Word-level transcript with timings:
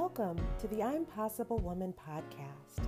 welcome 0.00 0.36
to 0.58 0.66
the 0.66 0.82
I'm 0.82 1.04
Possible 1.04 1.58
Woman 1.58 1.94
podcast. 1.94 2.84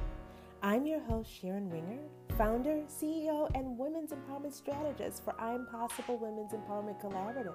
I'm 0.60 0.84
your 0.84 0.98
host, 0.98 1.30
Sharon 1.30 1.70
Ringer, 1.70 2.00
founder, 2.36 2.82
CEO, 2.88 3.48
and 3.54 3.78
women's 3.78 4.10
empowerment 4.10 4.52
strategist 4.52 5.22
for 5.22 5.40
I'm 5.40 5.68
Possible 5.68 6.18
Women's 6.18 6.50
Empowerment 6.50 7.00
Collaborative. 7.00 7.54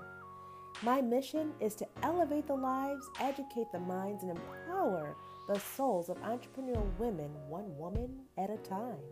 My 0.84 1.02
mission 1.02 1.52
is 1.60 1.76
to 1.76 1.88
elevate 2.02 2.48
the 2.48 2.56
lives, 2.56 3.06
educate 3.20 3.70
the 3.74 3.80
minds, 3.80 4.24
and 4.24 4.32
empower 4.32 5.18
the 5.50 5.60
souls 5.60 6.08
of 6.08 6.16
entrepreneurial 6.22 6.88
women, 6.98 7.30
one 7.50 7.78
woman 7.78 8.22
at 8.38 8.50
a 8.50 8.58
time. 8.58 9.04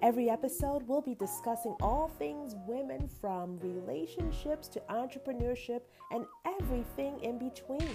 Every 0.00 0.30
episode, 0.30 0.88
we'll 0.88 1.02
be 1.02 1.16
discussing 1.16 1.76
all 1.82 2.10
things 2.18 2.54
women 2.66 3.10
from 3.20 3.58
relationships 3.58 4.68
to 4.68 4.80
entrepreneurship 4.88 5.82
and 6.12 6.24
everything 6.46 7.20
in 7.20 7.38
between. 7.38 7.94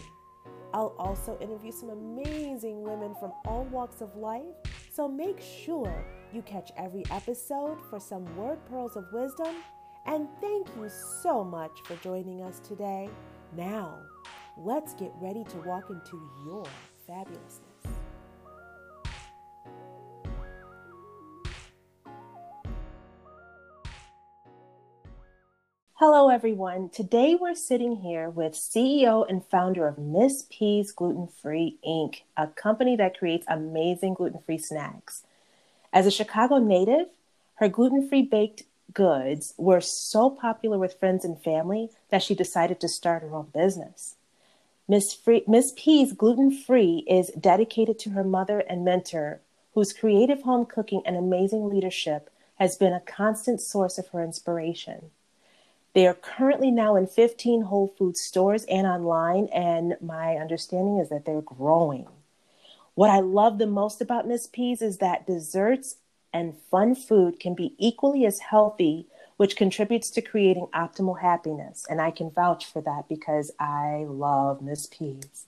I'll 0.74 0.96
also 0.98 1.38
interview 1.40 1.72
some 1.72 1.90
amazing 1.90 2.82
women 2.82 3.14
from 3.20 3.32
all 3.46 3.66
walks 3.66 4.02
of 4.02 4.16
life, 4.16 4.56
so 4.92 5.08
make 5.08 5.40
sure 5.42 6.06
you 6.34 6.42
catch 6.42 6.72
every 6.78 7.04
episode 7.12 7.78
for 7.90 8.00
some 8.00 8.26
word 8.38 8.60
pearls 8.70 8.96
of 8.96 9.06
wisdom. 9.12 9.56
And 10.06 10.28
thank 10.40 10.68
you 10.78 10.90
so 11.22 11.44
much 11.44 11.72
for 11.86 11.96
joining 11.98 12.42
us 12.42 12.60
today. 12.60 13.10
Now, 13.56 14.00
let's 14.58 14.94
get 14.96 15.12
ready 15.20 15.44
to 15.44 15.58
walk 15.58 15.90
into 15.90 16.22
your 16.46 16.66
fabulousness. 17.08 17.71
Hello, 26.04 26.30
everyone. 26.30 26.90
Today 26.90 27.36
we're 27.40 27.54
sitting 27.54 27.98
here 27.98 28.28
with 28.28 28.54
CEO 28.54 29.24
and 29.30 29.46
founder 29.46 29.88
of 29.88 30.00
Miss 30.00 30.48
P's 30.50 30.92
Gluten 30.92 31.28
Free 31.28 31.78
Inc., 31.88 32.22
a 32.36 32.48
company 32.48 32.96
that 32.96 33.16
creates 33.16 33.46
amazing 33.48 34.16
gluten 34.16 34.40
free 34.44 34.58
snacks. 34.58 35.22
As 35.94 36.08
a 36.08 36.10
Chicago 36.10 36.58
native, 36.58 37.06
her 37.58 37.70
gluten 37.70 38.10
free 38.10 38.24
baked 38.24 38.64
goods 38.92 39.54
were 39.60 39.80
so 39.80 40.32
popular 40.32 40.80
with 40.80 41.00
friends 41.00 41.24
and 41.24 41.40
family 41.40 41.92
that 42.10 42.24
she 42.24 42.34
decided 42.34 42.80
to 42.80 42.88
start 42.88 43.22
her 43.22 43.36
own 43.36 43.52
business. 43.54 44.16
Miss, 44.88 45.14
free, 45.14 45.44
Miss 45.48 45.72
P's 45.78 46.14
Gluten 46.14 46.50
Free 46.50 47.06
is 47.08 47.30
dedicated 47.40 48.00
to 48.00 48.10
her 48.10 48.24
mother 48.24 48.62
and 48.62 48.84
mentor, 48.84 49.42
whose 49.76 49.94
creative 49.94 50.42
home 50.42 50.66
cooking 50.66 51.04
and 51.06 51.16
amazing 51.16 51.70
leadership 51.70 52.32
has 52.56 52.76
been 52.76 52.92
a 52.92 53.02
constant 53.02 53.62
source 53.62 54.00
of 54.00 54.08
her 54.08 54.24
inspiration. 54.24 55.12
They 55.94 56.08
are 56.08 56.14
currently 56.14 56.72
now 56.72 56.96
in 56.96 57.06
15 57.06 57.64
Whole 57.64 57.94
Foods 57.98 58.22
stores 58.22 58.64
and 58.66 58.88
online, 58.88 59.50
and 59.54 59.98
my 60.02 60.38
understanding 60.38 61.00
is 61.00 61.10
that 61.10 61.26
they're 61.26 61.42
growing. 61.42 62.08
What 62.96 63.10
I 63.10 63.20
love 63.20 63.58
the 63.58 63.68
most 63.68 64.00
about 64.02 64.28
Miss 64.28 64.48
P's 64.48 64.82
is 64.82 65.00
that 65.00 65.28
desserts 65.28 65.98
and 66.34 66.58
fun 66.70 66.96
food 66.96 67.42
can 67.42 67.56
be 67.56 67.76
equally 67.78 68.26
as 68.26 68.40
healthy, 68.40 69.08
which 69.36 69.58
contributes 69.58 70.10
to 70.12 70.22
creating 70.22 70.68
optimal 70.74 71.20
happiness. 71.20 71.86
And 71.90 72.00
I 72.00 72.12
can 72.12 72.32
vouch 72.32 72.66
for 72.66 72.82
that 72.82 73.10
because 73.10 73.52
I 73.60 74.06
love 74.08 74.62
Miss 74.62 74.88
P's. 74.88 75.46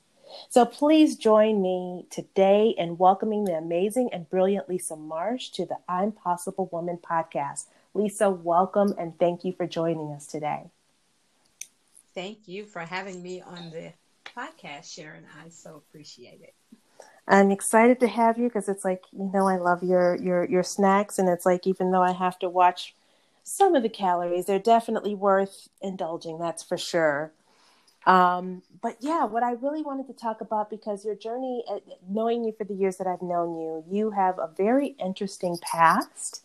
So 0.50 0.66
please 0.66 1.16
join 1.16 1.62
me 1.62 2.06
today 2.10 2.74
in 2.78 2.98
welcoming 2.98 3.46
the 3.46 3.54
amazing 3.54 4.10
and 4.12 4.30
brilliant 4.30 4.68
Lisa 4.68 4.98
Marsh 4.98 5.50
to 5.50 5.66
the 5.66 5.78
I'm 5.88 6.12
Possible 6.12 6.68
Woman 6.72 6.98
podcast. 6.98 7.66
Lisa, 7.94 8.30
welcome 8.30 8.94
and 8.98 9.18
thank 9.20 9.46
you 9.46 9.54
for 9.54 9.68
joining 9.68 10.12
us 10.12 10.26
today. 10.26 10.72
Thank 12.16 12.48
you 12.48 12.66
for 12.66 12.80
having 12.80 13.22
me 13.22 13.42
on 13.42 13.72
the 13.72 13.94
podcast, 14.36 14.94
Sharon. 14.94 15.26
I 15.44 15.50
so 15.50 15.76
appreciate 15.76 16.42
it. 16.42 16.54
I'm 17.28 17.52
excited 17.52 18.00
to 18.02 18.08
have 18.08 18.38
you 18.38 18.50
because 18.50 18.68
it's 18.68 18.84
like 18.84 19.04
you 19.12 19.30
know 19.34 19.48
I 19.48 19.58
love 19.58 19.84
your 19.84 20.16
your 20.16 20.46
your 20.46 20.64
snacks, 20.64 21.18
and 21.20 21.30
it's 21.30 21.46
like 21.46 21.66
even 21.66 21.92
though 21.92 22.04
I 22.04 22.12
have 22.12 22.38
to 22.40 22.50
watch 22.50 22.96
some 23.44 23.76
of 23.76 23.84
the 23.84 23.90
calories, 23.90 24.46
they're 24.46 24.60
definitely 24.60 25.16
worth 25.16 25.70
indulging. 25.82 26.40
That's 26.40 26.64
for 26.64 26.78
sure. 26.78 27.32
Um, 28.06 28.64
but 28.82 28.98
yeah, 29.00 29.26
what 29.26 29.44
I 29.44 29.54
really 29.54 29.82
wanted 29.82 30.08
to 30.08 30.14
talk 30.14 30.42
about 30.42 30.70
because 30.70 31.06
your 31.06 31.16
journey, 31.16 31.64
uh, 31.70 31.80
knowing 32.10 32.44
you 32.44 32.52
for 32.52 32.66
the 32.66 32.74
years 32.74 32.98
that 32.98 33.08
I've 33.08 33.22
known 33.22 33.56
you, 33.56 33.84
you 33.90 34.12
have 34.12 34.38
a 34.40 34.50
very 34.58 34.96
interesting 35.00 35.58
past 35.62 36.44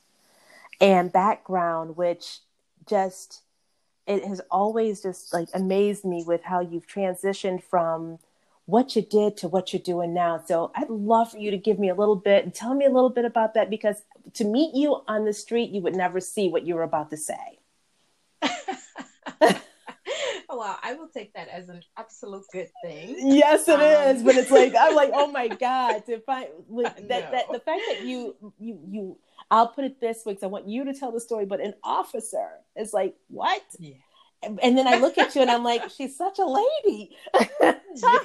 and 0.81 1.12
background, 1.12 1.97
which 1.97 2.39
just 2.87 3.43
it 4.06 4.25
has 4.25 4.41
always 4.50 5.03
just 5.03 5.33
like 5.34 5.49
amazed 5.53 6.05
me 6.05 6.25
with 6.27 6.43
how 6.44 6.61
you've 6.61 6.87
transitioned 6.87 7.62
from 7.62 8.19
what 8.65 8.97
you 8.97 9.03
did 9.03 9.37
to 9.38 9.49
what 9.49 9.72
you're 9.72 9.83
doing 9.83 10.15
now. 10.15 10.43
So 10.47 10.72
I'd 10.75 10.91
love 10.91 11.33
for 11.33 11.38
you 11.38 11.50
to 11.50 11.59
give 11.59 11.78
me 11.78 11.88
a 11.88 11.94
little 11.94 12.17
bit 12.17 12.44
and 12.44 12.55
tell 12.55 12.75
me 12.75 12.84
a 12.84 12.91
little 12.91 13.11
bit 13.11 13.25
about 13.25 13.55
that 13.55 13.71
because 13.71 14.03
to 14.34 14.44
meet 14.44 14.75
you 14.75 15.03
on 15.06 15.25
the 15.25 15.33
street, 15.33 15.71
you 15.71 15.81
would 15.83 15.94
never 15.94 16.21
see 16.21 16.49
what 16.49 16.67
you 16.67 16.75
were 16.75 16.83
about 16.83 17.11
to 17.11 17.17
say. 17.17 17.59
well, 20.58 20.76
I 20.82 20.94
will 20.94 21.06
take 21.06 21.32
that 21.34 21.46
as 21.48 21.69
an 21.69 21.82
absolute 21.96 22.44
good 22.52 22.69
thing. 22.82 23.16
Yes, 23.20 23.69
it 23.69 23.76
um, 23.76 24.16
is. 24.16 24.24
But 24.24 24.34
it's 24.34 24.50
like 24.50 24.74
I'm 24.78 24.94
like, 24.94 25.10
oh 25.14 25.30
my 25.30 25.46
god, 25.66 26.04
to 26.06 26.19
find 26.20 26.48
that, 27.08 27.30
that 27.30 27.46
the 27.52 27.60
fact 27.60 27.82
that 27.88 28.02
you 28.04 28.34
you 28.58 28.80
you 28.88 29.19
I'll 29.52 29.69
put 29.69 29.84
it 29.84 30.00
this 30.00 30.26
way 30.26 30.32
because 30.32 30.42
I 30.42 30.48
want 30.48 30.69
you 30.69 30.84
to 30.84 30.92
tell 30.92 31.12
the 31.12 31.20
story, 31.20 31.46
but 31.46 31.60
an 31.60 31.74
officer 31.84 32.48
is 32.76 32.92
like, 32.92 33.14
what? 33.28 33.62
Yeah. 33.78 33.94
And, 34.42 34.58
and 34.60 34.76
then 34.76 34.88
I 34.88 34.98
look 34.98 35.16
at 35.16 35.34
you 35.34 35.42
and 35.42 35.50
I'm 35.50 35.62
like, 35.62 35.91
she's 35.91 36.16
such 36.16 36.41
a 36.41 36.44
lady. 36.44 37.16
so 37.94 38.20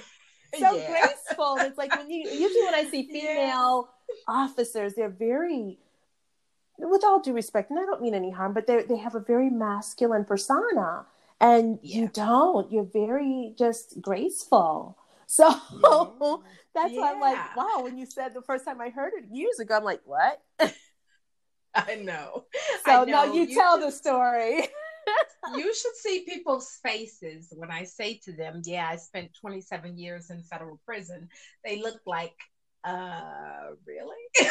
yeah. 0.57 0.87
graceful. 0.89 1.57
It's 1.59 1.77
like 1.77 1.95
when 1.95 2.09
you 2.09 2.27
usually 2.29 2.65
when 2.65 2.73
I 2.73 2.85
see 2.89 3.07
female 3.11 3.89
officers, 4.27 4.95
they're 4.95 5.09
very 5.09 5.77
with 6.79 7.03
all 7.03 7.19
due 7.19 7.33
respect, 7.33 7.69
and 7.69 7.79
I 7.79 7.83
don't 7.83 8.01
mean 8.01 8.15
any 8.15 8.31
harm, 8.31 8.53
but 8.53 8.65
they 8.65 8.81
they 8.81 8.97
have 8.97 9.13
a 9.13 9.19
very 9.19 9.51
masculine 9.51 10.25
persona. 10.25 11.05
And 11.39 11.79
yeah. 11.81 12.01
you 12.01 12.07
don't. 12.13 12.71
You're 12.71 12.89
very 12.91 13.53
just 13.57 14.01
graceful. 14.01 14.97
So 15.25 15.49
that's 16.75 16.93
why 16.93 17.11
I'm 17.11 17.19
like, 17.19 17.55
wow, 17.55 17.81
when 17.81 17.97
you 17.97 18.05
said 18.05 18.35
the 18.35 18.43
first 18.43 18.65
time 18.65 18.79
I 18.79 18.89
heard 18.89 19.13
it 19.17 19.25
years 19.31 19.57
ago, 19.57 19.77
I'm 19.77 19.83
like, 19.83 20.01
what? 20.05 20.39
I 21.73 21.95
know. 21.95 22.45
So 22.85 23.01
I 23.01 23.05
know. 23.05 23.25
no, 23.25 23.33
you, 23.33 23.45
you 23.45 23.55
tell 23.55 23.79
should, 23.79 23.87
the 23.87 23.91
story. 23.91 24.67
you 25.55 25.73
should 25.73 25.95
see 25.95 26.25
people's 26.27 26.77
faces 26.83 27.51
when 27.55 27.71
I 27.71 27.85
say 27.85 28.19
to 28.25 28.33
them, 28.33 28.61
"Yeah, 28.65 28.87
I 28.87 28.97
spent 28.97 29.33
27 29.39 29.97
years 29.97 30.29
in 30.29 30.43
federal 30.43 30.79
prison." 30.85 31.29
They 31.63 31.81
look 31.81 32.01
like, 32.05 32.35
"Uh, 32.83 33.71
really?" 33.87 34.45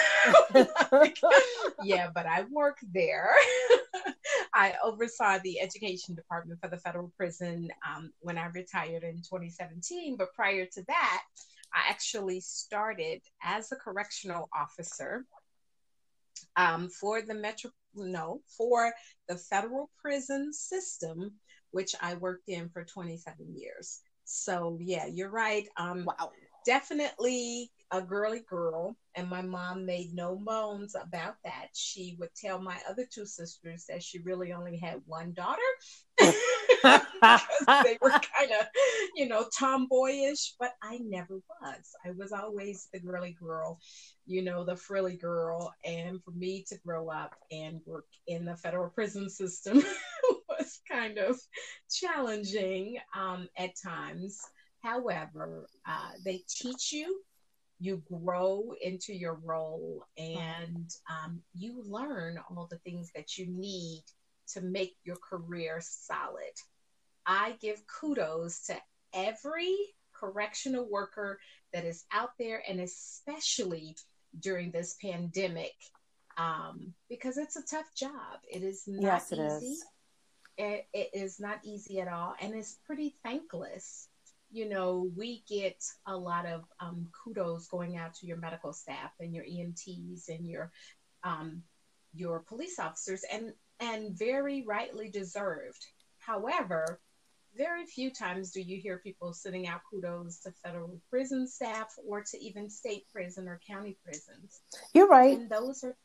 like, 0.90 1.18
yeah, 1.84 2.08
but 2.14 2.26
I 2.26 2.44
worked 2.50 2.84
there. 2.92 3.30
I 4.54 4.74
oversaw 4.84 5.38
the 5.42 5.60
education 5.60 6.14
department 6.14 6.60
for 6.60 6.68
the 6.68 6.76
federal 6.76 7.12
prison 7.16 7.70
um, 7.88 8.12
when 8.20 8.38
I 8.38 8.46
retired 8.46 9.02
in 9.02 9.16
2017. 9.16 10.16
But 10.16 10.34
prior 10.34 10.66
to 10.66 10.84
that, 10.88 11.22
I 11.74 11.90
actually 11.90 12.40
started 12.40 13.22
as 13.42 13.72
a 13.72 13.76
correctional 13.76 14.48
officer 14.54 15.24
um, 16.56 16.88
for 16.88 17.22
the 17.22 17.34
metro 17.34 17.70
no 17.94 18.40
for 18.56 18.92
the 19.28 19.36
federal 19.36 19.90
prison 20.00 20.52
system 20.52 21.30
which 21.72 21.94
i 22.00 22.14
worked 22.14 22.48
in 22.48 22.68
for 22.70 22.84
27 22.84 23.36
years 23.54 24.00
so 24.24 24.78
yeah 24.80 25.06
you're 25.06 25.30
right 25.30 25.68
um 25.76 26.04
wow 26.06 26.30
definitely 26.64 27.70
a 27.90 28.00
girly 28.00 28.40
girl 28.48 28.96
and 29.14 29.28
my 29.28 29.42
mom 29.42 29.84
made 29.84 30.14
no 30.14 30.38
moans 30.38 30.94
about 30.94 31.34
that. 31.44 31.68
She 31.74 32.16
would 32.18 32.30
tell 32.34 32.60
my 32.60 32.78
other 32.88 33.06
two 33.12 33.26
sisters 33.26 33.84
that 33.88 34.02
she 34.02 34.20
really 34.20 34.52
only 34.52 34.78
had 34.78 35.02
one 35.06 35.34
daughter. 35.34 35.60
Because 36.16 37.42
they 37.84 37.98
were 38.00 38.10
kind 38.38 38.52
of 38.58 38.66
you 39.16 39.26
know 39.26 39.46
tomboyish 39.58 40.54
but 40.58 40.72
i 40.82 40.98
never 41.02 41.40
was. 41.60 41.94
I 42.04 42.10
was 42.12 42.32
always 42.32 42.88
the 42.92 43.00
girly 43.00 43.32
girl 43.32 43.78
you 44.26 44.42
know 44.42 44.64
the 44.64 44.76
frilly 44.76 45.16
girl. 45.16 45.74
And 45.84 46.22
for 46.22 46.30
me 46.32 46.64
to 46.68 46.78
grow 46.86 47.08
up 47.08 47.34
and 47.50 47.80
work 47.86 48.06
in 48.26 48.44
the 48.44 48.56
federal 48.56 48.90
prison 48.90 49.28
system 49.28 49.82
was 50.48 50.80
kind 50.90 51.18
of 51.18 51.38
challenging 51.90 52.98
um, 53.16 53.48
at 53.56 53.70
times 53.82 54.40
However, 54.82 55.68
uh, 55.86 56.10
they 56.24 56.42
teach 56.48 56.92
you, 56.92 57.20
you 57.78 58.02
grow 58.10 58.72
into 58.80 59.12
your 59.14 59.34
role, 59.34 60.04
and 60.16 60.90
um, 61.08 61.40
you 61.54 61.82
learn 61.86 62.38
all 62.50 62.66
the 62.70 62.78
things 62.78 63.10
that 63.14 63.38
you 63.38 63.46
need 63.48 64.02
to 64.48 64.60
make 64.60 64.96
your 65.04 65.16
career 65.16 65.80
solid. 65.80 66.52
I 67.24 67.56
give 67.60 67.82
kudos 67.86 68.66
to 68.66 68.76
every 69.14 69.76
correctional 70.12 70.88
worker 70.90 71.38
that 71.72 71.84
is 71.84 72.04
out 72.12 72.30
there, 72.38 72.62
and 72.68 72.80
especially 72.80 73.96
during 74.40 74.72
this 74.72 74.96
pandemic, 75.00 75.74
um, 76.36 76.92
because 77.08 77.36
it's 77.36 77.56
a 77.56 77.62
tough 77.70 77.86
job. 77.96 78.40
It 78.50 78.62
is 78.62 78.84
not 78.88 79.02
yes, 79.02 79.32
it 79.32 79.38
easy. 79.38 79.66
Is. 79.66 79.84
It, 80.58 80.86
it 80.92 81.10
is 81.14 81.40
not 81.40 81.60
easy 81.64 82.00
at 82.00 82.08
all, 82.08 82.34
and 82.40 82.54
it's 82.54 82.78
pretty 82.84 83.14
thankless 83.22 84.08
you 84.52 84.68
know, 84.68 85.10
we 85.16 85.42
get 85.48 85.82
a 86.06 86.16
lot 86.16 86.46
of 86.46 86.62
um, 86.78 87.08
kudos 87.24 87.68
going 87.68 87.96
out 87.96 88.14
to 88.14 88.26
your 88.26 88.36
medical 88.36 88.72
staff 88.72 89.10
and 89.18 89.34
your 89.34 89.44
EMTs 89.44 90.28
and 90.28 90.46
your 90.46 90.70
um, 91.24 91.62
your 92.14 92.40
police 92.40 92.78
officers, 92.78 93.24
and 93.32 93.52
and 93.80 94.16
very 94.16 94.64
rightly 94.66 95.08
deserved. 95.08 95.86
However, 96.18 97.00
very 97.56 97.86
few 97.86 98.10
times 98.10 98.50
do 98.50 98.60
you 98.60 98.80
hear 98.80 98.98
people 98.98 99.32
sending 99.32 99.66
out 99.66 99.80
kudos 99.90 100.38
to 100.40 100.52
federal 100.64 101.00
prison 101.10 101.46
staff 101.46 101.94
or 102.06 102.22
to 102.22 102.38
even 102.42 102.70
state 102.70 103.04
prison 103.12 103.48
or 103.48 103.60
county 103.66 103.96
prisons. 104.04 104.60
You're 104.94 105.08
right. 105.08 105.36
And 105.36 105.50
those 105.50 105.84
are 105.84 105.96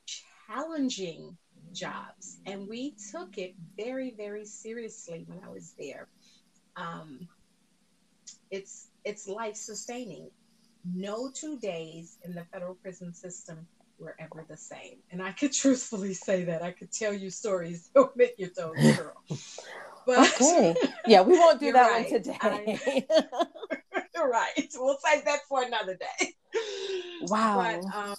challenging 0.47 1.37
jobs. 1.71 2.39
And 2.45 2.67
we 2.67 2.95
took 3.11 3.37
it 3.37 3.55
very, 3.77 4.13
very 4.17 4.45
seriously 4.45 5.23
when 5.27 5.39
I 5.45 5.49
was 5.49 5.73
there. 5.77 6.07
Um, 6.75 7.27
it's 8.51 8.87
it's 9.03 9.27
life 9.27 9.55
sustaining. 9.55 10.29
No 10.93 11.29
two 11.31 11.57
days 11.59 12.17
in 12.23 12.33
the 12.33 12.45
federal 12.51 12.75
prison 12.75 13.13
system 13.13 13.67
were 13.99 14.15
ever 14.19 14.45
the 14.47 14.57
same. 14.57 14.97
And 15.11 15.21
I 15.21 15.31
could 15.31 15.53
truthfully 15.63 16.13
say 16.13 16.43
that. 16.45 16.61
I 16.61 16.71
could 16.71 16.91
tell 16.91 17.13
you 17.13 17.29
stories. 17.29 17.89
Don't 17.95 18.15
make 18.15 18.35
your 18.37 18.49
toes 18.49 18.75
curl. 18.95 19.23
But 20.05 20.33
okay. 20.41 20.75
Yeah, 21.07 21.21
we 21.21 21.37
won't 21.37 21.59
do 21.59 21.71
that 21.71 21.89
right. 21.89 22.11
one 22.11 22.21
today. 22.21 22.37
I, 22.41 23.05
right. 24.15 24.73
We'll 24.75 24.97
save 25.03 25.25
that 25.25 25.39
for 25.47 25.63
another 25.63 25.95
day. 25.95 26.33
Wow. 27.23 27.79
But, 27.81 27.95
um, 27.95 28.15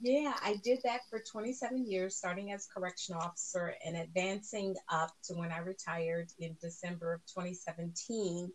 yeah, 0.00 0.34
I 0.42 0.56
did 0.64 0.80
that 0.82 1.02
for 1.08 1.20
27 1.20 1.86
years, 1.86 2.16
starting 2.16 2.50
as 2.50 2.66
correctional 2.66 3.22
officer 3.22 3.74
and 3.86 3.96
advancing 3.96 4.74
up 4.88 5.12
to 5.24 5.34
when 5.34 5.52
I 5.52 5.58
retired 5.58 6.28
in 6.40 6.56
December 6.60 7.12
of 7.12 7.20
2017 7.26 8.50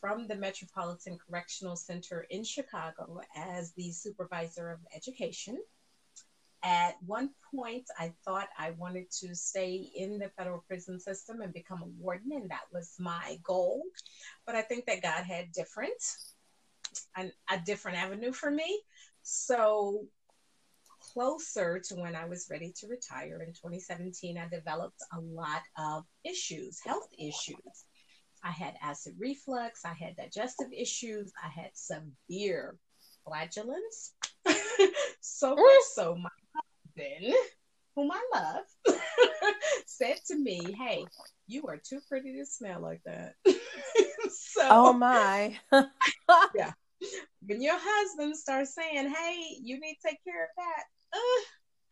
from 0.00 0.26
the 0.26 0.34
Metropolitan 0.34 1.18
Correctional 1.18 1.76
Center 1.76 2.26
in 2.30 2.44
Chicago 2.44 3.20
as 3.36 3.72
the 3.72 3.92
supervisor 3.92 4.70
of 4.70 4.80
education 4.94 5.58
at 6.62 6.96
one 7.06 7.30
point, 7.54 7.86
I 7.98 8.12
thought 8.24 8.48
I 8.58 8.72
wanted 8.72 9.10
to 9.20 9.34
stay 9.34 9.90
in 9.94 10.18
the 10.18 10.28
federal 10.36 10.62
prison 10.66 11.00
system 11.00 11.40
and 11.40 11.52
become 11.52 11.82
a 11.82 11.86
warden, 11.98 12.32
and 12.32 12.50
that 12.50 12.64
was 12.72 12.94
my 12.98 13.38
goal. 13.42 13.82
But 14.46 14.56
I 14.56 14.62
think 14.62 14.86
that 14.86 15.02
God 15.02 15.24
had 15.24 15.52
different, 15.52 16.02
an, 17.16 17.32
a 17.50 17.58
different 17.58 17.98
avenue 17.98 18.32
for 18.32 18.50
me. 18.50 18.82
So, 19.22 20.06
closer 21.14 21.80
to 21.88 21.94
when 21.94 22.14
I 22.14 22.26
was 22.26 22.48
ready 22.50 22.72
to 22.80 22.88
retire 22.88 23.40
in 23.40 23.54
2017, 23.54 24.36
I 24.36 24.46
developed 24.48 25.02
a 25.16 25.20
lot 25.20 25.62
of 25.78 26.04
issues, 26.24 26.78
health 26.84 27.08
issues. 27.18 27.86
I 28.42 28.50
had 28.50 28.74
acid 28.82 29.14
reflux, 29.18 29.84
I 29.84 29.94
had 29.94 30.16
digestive 30.16 30.72
issues, 30.72 31.32
I 31.42 31.48
had 31.48 31.70
severe 31.74 32.76
flatulence. 33.24 34.14
so 35.20 35.54
much 35.54 35.82
so, 35.94 36.16
my 36.16 36.30
husband, 36.54 37.34
whom 37.94 38.10
I 38.10 38.22
love, 38.34 38.96
said 39.86 40.16
to 40.28 40.36
me, 40.36 40.74
Hey, 40.78 41.04
you 41.46 41.64
are 41.68 41.76
too 41.78 42.00
pretty 42.08 42.32
to 42.36 42.46
smell 42.46 42.80
like 42.80 43.02
that. 43.04 43.34
so, 44.30 44.62
oh 44.62 44.92
my. 44.92 45.58
yeah. 46.54 46.72
When 47.46 47.62
your 47.62 47.78
husband 47.78 48.36
starts 48.36 48.74
saying, 48.74 49.12
Hey, 49.12 49.56
you 49.62 49.78
need 49.80 49.96
to 50.02 50.08
take 50.08 50.24
care 50.24 50.44
of 50.44 50.50
that, 50.56 50.84
uh, 51.14 51.42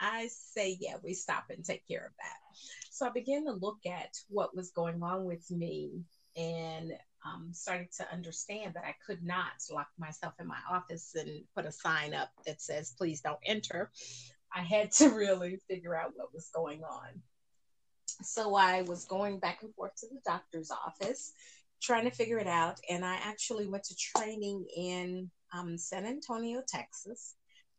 I 0.00 0.28
say, 0.28 0.78
Yeah, 0.80 0.96
we 1.02 1.14
stop 1.14 1.44
and 1.50 1.64
take 1.64 1.86
care 1.86 2.06
of 2.06 2.12
that. 2.18 2.36
So 2.90 3.06
I 3.06 3.10
began 3.10 3.44
to 3.44 3.52
look 3.52 3.78
at 3.86 4.10
what 4.28 4.56
was 4.56 4.70
going 4.70 5.02
on 5.02 5.24
with 5.24 5.50
me 5.50 6.02
and 6.38 6.92
um, 7.26 7.48
started 7.52 7.90
to 7.98 8.12
understand 8.12 8.74
that 8.74 8.84
I 8.84 8.94
could 9.04 9.22
not 9.24 9.52
lock 9.72 9.88
myself 9.98 10.34
in 10.38 10.46
my 10.46 10.58
office 10.70 11.14
and 11.16 11.42
put 11.54 11.66
a 11.66 11.72
sign 11.72 12.14
up 12.14 12.30
that 12.46 12.62
says, 12.62 12.94
please 12.96 13.20
don't 13.20 13.40
enter. 13.44 13.90
I 14.54 14.62
had 14.62 14.92
to 14.92 15.08
really 15.14 15.58
figure 15.68 15.96
out 15.96 16.12
what 16.14 16.32
was 16.32 16.50
going 16.54 16.84
on. 16.84 17.20
So 18.22 18.54
I 18.54 18.82
was 18.82 19.04
going 19.04 19.38
back 19.38 19.62
and 19.62 19.74
forth 19.74 19.96
to 19.96 20.06
the 20.06 20.20
doctor's 20.24 20.70
office, 20.70 21.32
trying 21.82 22.04
to 22.04 22.14
figure 22.14 22.38
it 22.38 22.46
out. 22.46 22.78
And 22.88 23.04
I 23.04 23.16
actually 23.22 23.66
went 23.66 23.84
to 23.84 23.96
training 23.96 24.64
in 24.76 25.30
um, 25.52 25.76
San 25.76 26.06
Antonio, 26.06 26.62
Texas, 26.66 27.34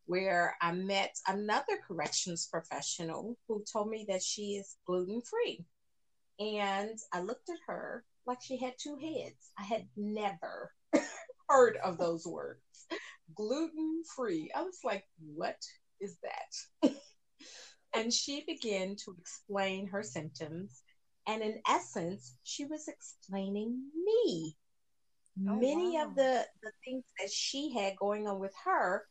where 0.05 0.55
I 0.61 0.71
met 0.71 1.15
another 1.27 1.79
corrections 1.87 2.47
professional 2.51 3.37
who 3.47 3.63
told 3.71 3.89
me 3.89 4.05
that 4.09 4.23
she 4.23 4.55
is 4.55 4.77
gluten 4.85 5.21
free. 5.21 5.65
And 6.39 6.97
I 7.11 7.21
looked 7.21 7.49
at 7.49 7.57
her 7.67 8.05
like 8.29 8.41
she 8.41 8.57
had 8.57 8.73
two 8.77 8.95
heads. 8.95 9.51
I 9.57 9.63
had 9.63 9.87
never 9.97 10.71
heard 11.49 11.77
of 11.83 11.97
those 11.97 12.25
words. 12.25 12.61
Gluten 13.35 14.03
free. 14.15 14.51
I 14.55 14.61
was 14.61 14.79
like, 14.83 15.03
what 15.35 15.57
is 15.99 16.17
that? 16.23 16.91
and 17.95 18.13
she 18.13 18.43
began 18.45 18.95
to 19.03 19.15
explain 19.19 19.87
her 19.87 20.03
symptoms. 20.03 20.83
And 21.27 21.41
in 21.41 21.59
essence, 21.67 22.35
she 22.43 22.65
was 22.65 22.87
explaining 22.87 23.81
me. 24.05 24.55
Oh, 25.47 25.55
Many 25.55 25.97
wow. 25.97 26.05
of 26.05 26.15
the, 26.15 26.45
the 26.61 26.71
things 26.85 27.03
that 27.19 27.31
she 27.31 27.73
had 27.73 27.95
going 27.97 28.27
on 28.27 28.39
with 28.39 28.53
her 28.63 29.05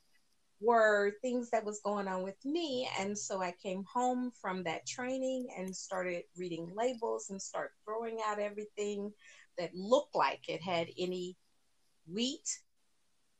were 0.60 1.12
things 1.22 1.50
that 1.50 1.64
was 1.64 1.80
going 1.84 2.08
on 2.08 2.22
with 2.22 2.42
me. 2.44 2.88
And 2.98 3.16
so 3.16 3.40
i 3.40 3.54
came 3.62 3.84
home 3.92 4.32
from 4.40 4.64
that 4.64 4.86
training 4.86 5.48
and 5.56 5.74
started 5.74 6.24
reading 6.36 6.72
labels 6.74 7.30
and 7.30 7.40
start 7.40 7.72
throwing 7.84 8.18
out 8.26 8.38
everything 8.38 9.12
that 9.56 9.74
looked 9.74 10.14
like 10.14 10.48
it 10.48 10.62
had 10.62 10.88
any 10.98 11.36
wheat 12.12 12.48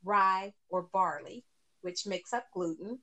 rye 0.04 0.52
or 0.68 0.88
barley 0.92 1.44
which 1.80 2.06
makes 2.06 2.32
up 2.32 2.44
gluten 2.52 2.98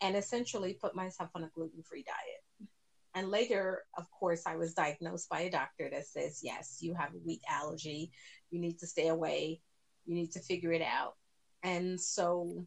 and 0.00 0.16
essentially 0.16 0.74
put 0.74 0.94
myself 0.94 1.30
on 1.34 1.44
a 1.44 1.50
gluten-free 1.54 2.04
diet. 2.04 2.68
And 3.14 3.30
later 3.30 3.82
of 3.96 4.10
course 4.10 4.42
i 4.46 4.56
was 4.56 4.74
diagnosed 4.74 5.28
by 5.28 5.40
a 5.40 5.50
doctor 5.50 5.88
that 5.90 6.06
says 6.06 6.40
yes 6.42 6.78
you 6.80 6.94
have 6.94 7.14
a 7.14 7.18
wheat 7.18 7.42
allergy. 7.48 8.10
You 8.50 8.60
need 8.60 8.78
to 8.78 8.86
stay 8.86 9.08
away. 9.08 9.60
You 10.04 10.14
need 10.14 10.32
to 10.32 10.40
figure 10.40 10.72
it 10.72 10.82
out. 10.82 11.14
And 11.62 12.00
so 12.00 12.66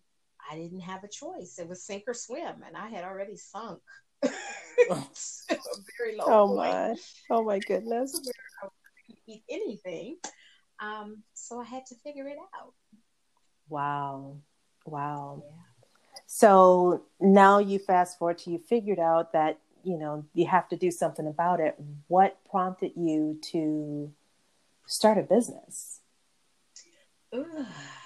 I 0.49 0.55
didn't 0.55 0.81
have 0.81 1.03
a 1.03 1.07
choice. 1.07 1.59
It 1.59 1.67
was 1.67 1.83
sink 1.83 2.03
or 2.07 2.13
swim, 2.13 2.63
and 2.65 2.75
I 2.75 2.89
had 2.89 3.03
already 3.03 3.35
sunk. 3.35 3.81
very 4.23 6.15
low. 6.17 6.25
Oh 6.25 6.47
point. 6.47 6.57
my! 6.57 6.95
Oh 7.29 7.43
my 7.43 7.59
goodness! 7.59 8.19
I 8.63 8.67
couldn't 9.07 9.19
eat 9.27 9.43
anything, 9.49 10.17
um, 10.79 11.23
so 11.33 11.59
I 11.59 11.65
had 11.65 11.85
to 11.87 11.95
figure 12.03 12.27
it 12.27 12.37
out. 12.59 12.73
Wow! 13.67 14.37
Wow! 14.85 15.43
Yeah. 15.45 15.51
So 16.25 17.03
now 17.19 17.59
you 17.59 17.79
fast 17.79 18.19
forward 18.19 18.39
to 18.39 18.51
you 18.51 18.59
figured 18.59 18.99
out 18.99 19.33
that 19.33 19.59
you 19.83 19.97
know 19.97 20.25
you 20.33 20.47
have 20.47 20.67
to 20.69 20.75
do 20.75 20.91
something 20.91 21.27
about 21.27 21.59
it. 21.59 21.75
What 22.07 22.37
prompted 22.49 22.91
you 22.95 23.39
to 23.51 24.11
start 24.85 25.17
a 25.17 25.23
business? 25.23 26.01
Ugh 27.31 27.45
I 27.45 27.98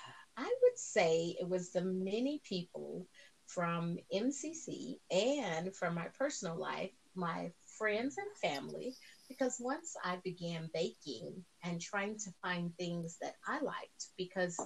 would 0.74 0.80
say 0.80 1.36
it 1.40 1.48
was 1.48 1.72
the 1.72 1.82
many 1.82 2.42
people 2.44 3.06
from 3.46 3.98
MCC 4.12 4.96
and 5.12 5.76
from 5.76 5.94
my 5.94 6.08
personal 6.18 6.58
life, 6.58 6.90
my 7.14 7.52
friends 7.78 8.18
and 8.18 8.52
family, 8.52 8.96
because 9.30 9.58
once 9.60 9.96
I 10.04 10.18
began 10.24 10.72
baking 10.74 11.46
and 11.64 11.80
trying 11.80 12.18
to 12.18 12.32
find 12.42 12.76
things 12.76 13.18
that 13.22 13.36
I 13.48 13.60
liked, 13.62 14.08
because 14.18 14.60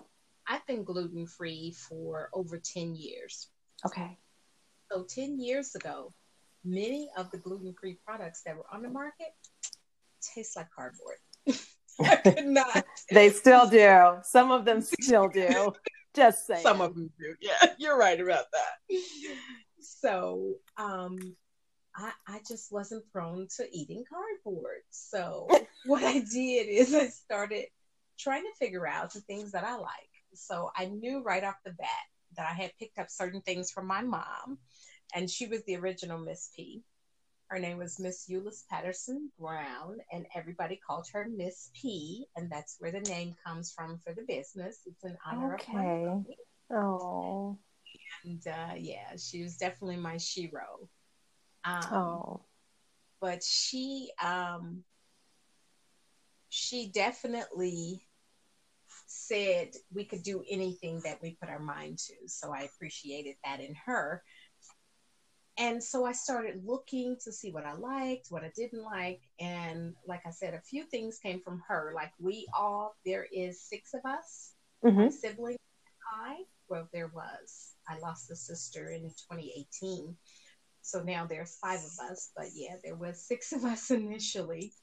I've 0.47 0.65
been 0.65 0.85
gluten 0.85 1.27
free 1.27 1.75
for 1.89 2.29
over 2.33 2.57
10 2.57 2.95
years. 2.95 3.49
Okay. 3.85 4.17
So 4.89 5.03
10 5.03 5.41
years 5.41 5.75
ago, 5.75 6.13
many 6.63 7.09
of 7.17 7.31
the 7.31 7.37
gluten 7.37 7.73
free 7.77 7.97
products 8.05 8.43
that 8.45 8.55
were 8.55 8.65
on 8.71 8.81
the 8.81 8.89
market 8.89 9.33
taste 10.21 10.55
like 10.55 10.69
cardboard. 10.73 11.17
I 11.99 12.15
could 12.17 12.45
not. 12.45 12.85
they 13.11 13.29
still 13.29 13.67
do. 13.67 14.19
Some 14.23 14.51
of 14.51 14.63
them 14.63 14.81
still 14.81 15.27
do. 15.27 15.73
Just 16.17 16.47
saying. 16.47 16.63
Some 16.63 16.81
of 16.81 16.95
them 16.95 17.11
do. 17.19 17.35
Yeah, 17.39 17.73
you're 17.77 17.97
right 17.97 18.19
about 18.19 18.45
that. 18.51 18.97
So, 19.79 20.55
um, 20.77 21.35
I, 21.95 22.11
I 22.27 22.41
just 22.47 22.71
wasn't 22.71 23.09
prone 23.11 23.47
to 23.57 23.67
eating 23.71 24.03
cardboard. 24.09 24.81
So, 24.89 25.47
what 25.85 26.03
I 26.03 26.19
did 26.19 26.67
is 26.69 26.93
I 26.95 27.07
started 27.07 27.65
trying 28.17 28.43
to 28.43 28.57
figure 28.57 28.87
out 28.87 29.13
the 29.13 29.21
things 29.21 29.51
that 29.51 29.63
I 29.63 29.75
like. 29.75 29.91
So, 30.33 30.71
I 30.75 30.85
knew 30.85 31.21
right 31.21 31.43
off 31.43 31.55
the 31.63 31.71
bat 31.71 31.87
that 32.35 32.49
I 32.49 32.53
had 32.53 32.71
picked 32.79 32.97
up 32.97 33.11
certain 33.11 33.41
things 33.41 33.69
from 33.69 33.85
my 33.85 34.01
mom, 34.01 34.57
and 35.13 35.29
she 35.29 35.45
was 35.45 35.63
the 35.65 35.75
original 35.75 36.17
Miss 36.17 36.49
P. 36.55 36.81
Her 37.49 37.59
name 37.59 37.77
was 37.77 37.99
Miss 37.99 38.27
Euless 38.29 38.67
Patterson 38.69 39.31
Brown, 39.39 39.99
and 40.11 40.25
everybody 40.35 40.79
called 40.85 41.07
her 41.13 41.27
Miss 41.33 41.71
P, 41.73 42.25
and 42.35 42.51
that's 42.51 42.75
where 42.79 42.91
the 42.91 42.99
name 43.01 43.35
comes 43.45 43.71
from 43.71 43.99
for 43.99 44.13
the 44.13 44.23
business. 44.27 44.79
It's 44.85 45.03
an 45.05 45.17
honor 45.25 45.55
okay. 45.55 45.71
of 45.71 46.25
my. 46.69 46.77
Oh. 46.77 47.57
And 48.25 48.45
uh, 48.45 48.73
yeah, 48.77 49.15
she 49.17 49.43
was 49.43 49.55
definitely 49.55 49.95
my 49.95 50.15
shero. 50.15 50.89
Um, 51.63 51.93
oh. 51.93 52.41
But 53.21 53.43
she, 53.43 54.11
um, 54.21 54.83
she 56.49 56.91
definitely 56.93 58.01
said 59.07 59.69
we 59.93 60.03
could 60.03 60.23
do 60.23 60.43
anything 60.49 61.01
that 61.05 61.21
we 61.21 61.37
put 61.39 61.49
our 61.49 61.59
mind 61.59 61.97
to. 61.99 62.13
So 62.27 62.53
I 62.53 62.63
appreciated 62.63 63.35
that 63.45 63.61
in 63.61 63.73
her. 63.85 64.21
And 65.59 65.83
so 65.83 66.05
I 66.05 66.11
started 66.11 66.61
looking 66.65 67.17
to 67.23 67.31
see 67.31 67.51
what 67.51 67.65
I 67.65 67.73
liked, 67.73 68.27
what 68.29 68.43
I 68.43 68.51
didn't 68.55 68.83
like. 68.83 69.21
And 69.39 69.95
like 70.07 70.21
I 70.25 70.29
said, 70.29 70.53
a 70.53 70.61
few 70.61 70.83
things 70.83 71.17
came 71.17 71.41
from 71.41 71.63
her. 71.67 71.93
Like 71.95 72.11
we 72.19 72.47
all, 72.57 72.95
there 73.05 73.27
is 73.31 73.61
six 73.61 73.93
of 73.95 74.01
us, 74.05 74.53
mm-hmm. 74.85 74.99
my 74.99 75.09
sibling 75.09 75.57
and 75.57 76.29
I. 76.31 76.35
Well, 76.69 76.87
there 76.93 77.07
was. 77.07 77.73
I 77.89 77.97
lost 77.99 78.29
a 78.29 78.35
sister 78.35 78.91
in 78.91 79.03
2018. 79.03 80.15
So 80.83 81.01
now 81.01 81.25
there's 81.25 81.57
five 81.57 81.79
of 81.79 82.11
us. 82.11 82.31
But 82.35 82.47
yeah, 82.53 82.75
there 82.83 82.95
was 82.95 83.25
six 83.25 83.51
of 83.51 83.63
us 83.63 83.89
initially. 83.91 84.73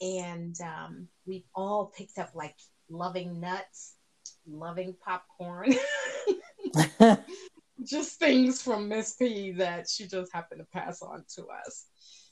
And 0.00 0.56
um, 0.62 1.08
we 1.26 1.44
all 1.54 1.92
picked 1.94 2.18
up 2.18 2.30
like 2.34 2.56
loving 2.88 3.38
nuts, 3.38 3.96
loving 4.46 4.96
popcorn. 5.04 5.74
just 7.84 8.18
things 8.18 8.62
from 8.62 8.88
Miss 8.88 9.14
P 9.14 9.52
that 9.52 9.88
she 9.88 10.06
just 10.06 10.32
happened 10.32 10.60
to 10.60 10.78
pass 10.78 11.02
on 11.02 11.24
to 11.36 11.46
us. 11.66 11.86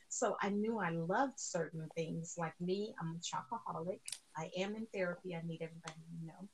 So 0.08 0.36
I 0.40 0.48
knew 0.48 0.78
I 0.78 0.90
loved 0.90 1.38
certain 1.38 1.88
things. 1.94 2.34
Like 2.38 2.54
me, 2.60 2.94
I'm 3.00 3.16
a 3.16 3.18
chocoholic. 3.18 4.00
I 4.36 4.50
am 4.58 4.74
in 4.74 4.86
therapy. 4.92 5.34
I 5.34 5.46
need 5.46 5.60
everybody 5.62 5.94
to 6.20 6.26
know. 6.26 6.48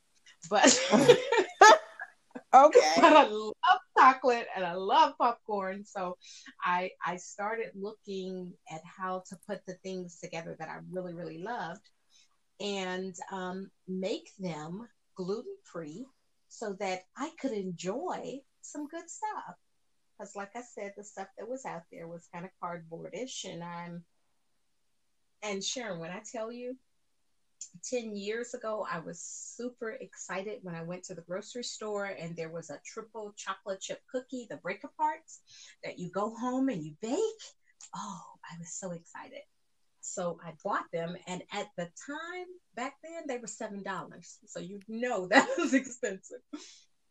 But 0.50 0.80
okay. 2.54 2.92
But 3.00 3.12
I 3.12 3.26
love 3.28 3.54
chocolate 3.98 4.46
and 4.54 4.64
I 4.64 4.74
love 4.74 5.14
popcorn. 5.18 5.84
So 5.84 6.16
I 6.62 6.90
I 7.04 7.16
started 7.16 7.70
looking 7.74 8.52
at 8.70 8.82
how 8.84 9.22
to 9.28 9.36
put 9.46 9.64
the 9.66 9.74
things 9.84 10.18
together 10.18 10.56
that 10.58 10.68
I 10.68 10.78
really, 10.90 11.14
really 11.14 11.38
loved 11.38 11.88
and 12.60 13.14
um, 13.32 13.70
make 13.88 14.30
them 14.38 14.86
gluten 15.16 15.56
free 15.64 16.06
so 16.48 16.76
that 16.80 17.02
I 17.16 17.30
could 17.40 17.52
enjoy 17.52 18.40
some 18.64 18.86
good 18.88 19.08
stuff. 19.08 19.56
Because, 20.18 20.36
like 20.36 20.50
I 20.54 20.62
said, 20.62 20.92
the 20.96 21.04
stuff 21.04 21.28
that 21.38 21.48
was 21.48 21.64
out 21.64 21.82
there 21.90 22.06
was 22.06 22.28
kind 22.32 22.44
of 22.44 22.50
cardboardish, 22.62 23.44
and 23.44 23.62
I'm 23.64 24.04
and 25.42 25.62
Sharon, 25.62 26.00
when 26.00 26.10
I 26.10 26.22
tell 26.32 26.50
you, 26.50 26.76
10 27.90 28.16
years 28.16 28.54
ago, 28.54 28.86
I 28.90 29.00
was 29.00 29.20
super 29.20 29.90
excited 29.90 30.60
when 30.62 30.74
I 30.74 30.82
went 30.82 31.04
to 31.04 31.14
the 31.14 31.20
grocery 31.20 31.64
store 31.64 32.06
and 32.06 32.34
there 32.34 32.48
was 32.48 32.70
a 32.70 32.80
triple 32.84 33.34
chocolate 33.36 33.80
chip 33.80 34.00
cookie, 34.10 34.46
the 34.48 34.56
break 34.56 34.82
parts 34.96 35.40
that 35.82 35.98
you 35.98 36.10
go 36.10 36.34
home 36.34 36.68
and 36.68 36.82
you 36.82 36.94
bake. 37.02 37.18
Oh, 37.94 38.20
I 38.50 38.58
was 38.58 38.72
so 38.72 38.92
excited. 38.92 39.42
So 40.00 40.38
I 40.44 40.52
bought 40.62 40.84
them, 40.92 41.16
and 41.26 41.42
at 41.52 41.66
the 41.78 41.84
time 42.06 42.46
back 42.74 42.94
then, 43.02 43.26
they 43.26 43.38
were 43.38 43.46
$7. 43.46 44.38
So 44.46 44.60
you 44.60 44.80
know 44.88 45.26
that 45.30 45.48
was 45.58 45.74
expensive. 45.74 46.40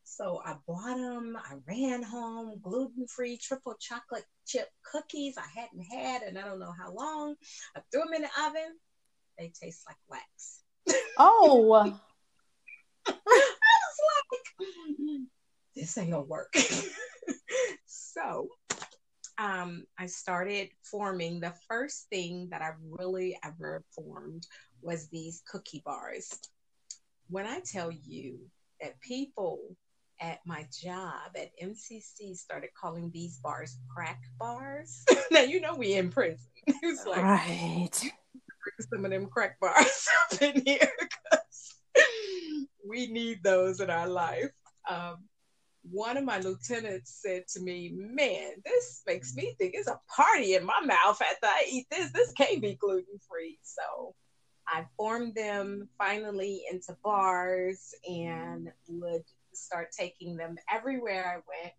So 0.04 0.42
I 0.46 0.56
bought 0.68 0.98
them. 0.98 1.38
I 1.38 1.56
ran 1.68 2.04
home, 2.04 2.60
gluten 2.62 3.08
free 3.08 3.38
triple 3.38 3.76
chocolate 3.80 4.26
chip 4.46 4.70
cookies 4.92 5.38
I 5.38 5.60
hadn't 5.60 5.84
had 5.84 6.22
and 6.24 6.38
I 6.38 6.44
don't 6.44 6.60
know 6.60 6.74
how 6.78 6.94
long. 6.94 7.36
I 7.76 7.82
threw 7.92 8.02
them 8.02 8.14
in 8.14 8.22
the 8.24 8.46
oven. 8.46 8.78
They 9.38 9.52
taste 9.60 9.84
like 9.88 9.98
wax. 10.10 10.62
Oh. 11.18 12.00
I 13.08 13.12
was 13.12 14.00
like, 14.32 15.22
this 15.76 15.98
ain't 15.98 16.12
gonna 16.12 16.24
work. 16.24 16.54
so 17.86 18.50
um, 19.38 19.86
I 19.98 20.06
started 20.06 20.70
forming. 20.84 21.40
The 21.40 21.54
first 21.68 22.08
thing 22.10 22.50
that 22.52 22.62
I 22.62 22.72
really 22.90 23.38
ever 23.44 23.84
formed 23.96 24.46
was 24.82 25.08
these 25.08 25.42
cookie 25.50 25.82
bars. 25.86 26.30
When 27.30 27.48
I 27.48 27.62
tell 27.62 27.92
you 27.92 28.40
that 28.82 29.00
people 29.02 29.76
at 30.24 30.40
my 30.46 30.66
job 30.72 31.36
at 31.36 31.52
MCC 31.62 32.36
started 32.36 32.70
calling 32.80 33.12
these 33.12 33.38
bars 33.40 33.78
crack 33.94 34.22
bars. 34.40 35.04
now 35.32 35.42
you 35.42 35.60
know 35.60 35.76
we 35.76 35.94
in 35.94 36.10
prison. 36.10 36.40
It's 36.82 37.06
like 37.06 37.22
right. 37.22 37.90
Bring 38.00 38.88
some 38.90 39.04
of 39.04 39.12
them 39.12 39.26
crack 39.26 39.60
bars 39.60 40.08
up 40.32 40.42
in 40.42 40.64
here 40.66 40.90
because 40.98 41.76
we 42.88 43.08
need 43.08 43.44
those 43.44 43.82
in 43.82 43.90
our 43.90 44.08
life. 44.08 44.52
Um, 44.90 45.18
one 45.82 46.16
of 46.16 46.24
my 46.24 46.40
lieutenants 46.40 47.20
said 47.22 47.44
to 47.50 47.60
me, 47.60 47.92
"Man, 47.94 48.54
this 48.64 49.02
makes 49.06 49.36
me 49.36 49.54
think 49.58 49.74
it's 49.76 49.90
a 49.90 50.00
party 50.16 50.56
in 50.56 50.64
my 50.66 50.80
mouth 50.86 51.22
after 51.22 51.48
I 51.48 51.66
eat 51.70 51.88
this. 51.92 52.14
This 52.14 52.32
can't 52.32 52.62
be 52.62 52.76
gluten 52.76 53.20
free." 53.30 53.60
So 53.64 54.16
I 54.66 54.86
formed 54.96 55.36
them 55.36 55.90
finally 55.98 56.64
into 56.72 56.96
bars 57.04 57.94
and 58.08 58.70
would 58.88 59.24
start 59.56 59.90
taking 59.98 60.36
them 60.36 60.56
everywhere 60.72 61.26
I 61.26 61.36
went. 61.36 61.74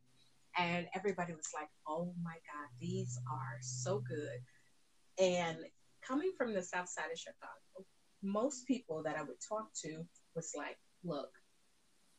And 0.57 0.87
everybody 0.95 1.33
was 1.33 1.49
like, 1.53 1.69
oh 1.89 2.15
my 2.23 2.33
God, 2.33 2.69
these 2.81 3.19
are 3.31 3.59
so 3.61 4.03
good. 4.07 5.25
And 5.25 5.59
coming 6.07 6.33
from 6.37 6.55
the 6.55 6.63
south 6.63 6.89
side 6.89 7.11
of 7.13 7.19
Chicago, 7.19 7.87
most 8.23 8.67
people 8.67 9.03
that 9.03 9.17
I 9.17 9.23
would 9.23 9.41
talk 9.49 9.69
to 9.85 10.05
was 10.35 10.53
like, 10.57 10.79
look, 11.03 11.31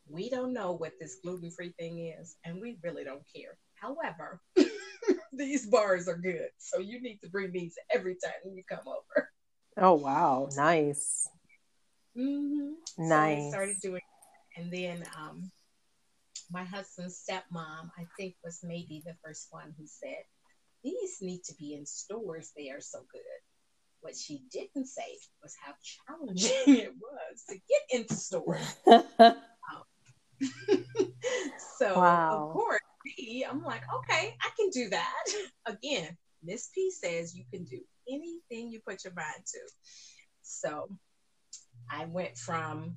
we 0.08 0.30
don't 0.30 0.54
know 0.54 0.74
what 0.74 0.94
this 1.00 1.18
gluten 1.24 1.50
free 1.50 1.74
thing 1.80 2.14
is, 2.20 2.36
and 2.46 2.62
we 2.62 2.78
really 2.84 3.04
don't 3.04 3.24
care. 3.36 3.58
However, 3.76 4.42
these 5.34 5.66
bars 5.66 6.08
are 6.08 6.18
good. 6.18 6.50
So 6.58 6.80
you 6.80 7.02
need 7.02 7.20
to 7.24 7.30
bring 7.30 7.52
these 7.52 7.76
every 7.94 8.16
time 8.24 8.54
you 8.54 8.64
come 8.70 8.88
over. 8.88 9.30
Oh, 9.78 9.94
wow. 9.94 10.50
Nice. 10.56 11.28
Mm-hmm. 12.18 13.10
Nice. 13.10 13.42
So 13.42 13.48
I 13.48 13.50
started 13.50 13.76
doing 13.82 14.02
and 14.56 14.72
then 14.72 15.04
um, 15.20 15.52
my 16.52 16.64
husband's 16.64 17.24
stepmom, 17.28 17.90
I 17.98 18.06
think, 18.18 18.36
was 18.44 18.60
maybe 18.64 19.04
the 19.06 19.16
first 19.24 19.48
one 19.52 19.74
who 19.78 19.86
said, 19.86 20.24
These 20.84 21.18
need 21.22 21.44
to 21.46 21.56
be 21.56 21.74
in 21.74 21.86
stores. 21.86 22.52
They 22.56 22.70
are 22.70 22.82
so 22.82 23.00
good. 23.12 23.22
What 24.02 24.16
she 24.16 24.44
didn't 24.52 24.88
say 24.88 25.18
was 25.42 25.56
how 25.64 25.74
challenging 26.08 26.52
it 26.68 26.94
was 27.00 27.44
to 27.50 27.56
get 27.56 28.00
into 28.00 28.16
stores. 28.16 28.76
so, 31.78 32.00
wow. 32.00 32.48
of 32.48 32.54
course, 32.54 32.82
me, 33.06 33.46
I'm 33.50 33.64
like, 33.64 33.82
okay, 33.94 34.36
I 34.42 34.50
can 34.58 34.70
do 34.70 34.90
that. 34.90 35.24
Again, 35.66 36.18
Miss 36.44 36.70
P 36.74 36.92
says 36.92 37.36
you 37.36 37.44
can 37.52 37.64
do 37.64 37.80
anything 38.08 38.70
you 38.70 38.80
put 38.88 39.04
your 39.04 39.14
mind 39.14 39.46
to. 39.46 39.60
So 40.44 40.90
I 41.90 42.06
went 42.06 42.38
from 42.38 42.96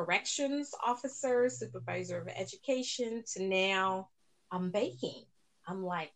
corrections 0.00 0.72
officer, 0.86 1.48
supervisor 1.50 2.18
of 2.20 2.28
education, 2.28 3.22
to 3.34 3.42
now 3.42 4.08
I'm 4.50 4.70
baking. 4.70 5.24
I'm 5.68 5.84
like 5.84 6.10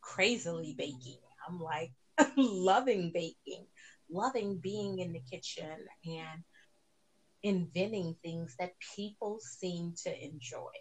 crazily 0.00 0.74
baking. 0.76 1.18
I'm 1.46 1.60
like 1.60 1.92
loving 2.36 3.10
baking, 3.12 3.66
loving 4.10 4.58
being 4.58 4.98
in 4.98 5.12
the 5.12 5.20
kitchen 5.30 5.76
and 6.06 6.42
inventing 7.42 8.16
things 8.22 8.54
that 8.58 8.72
people 8.96 9.38
seem 9.40 9.94
to 10.04 10.24
enjoy. 10.24 10.72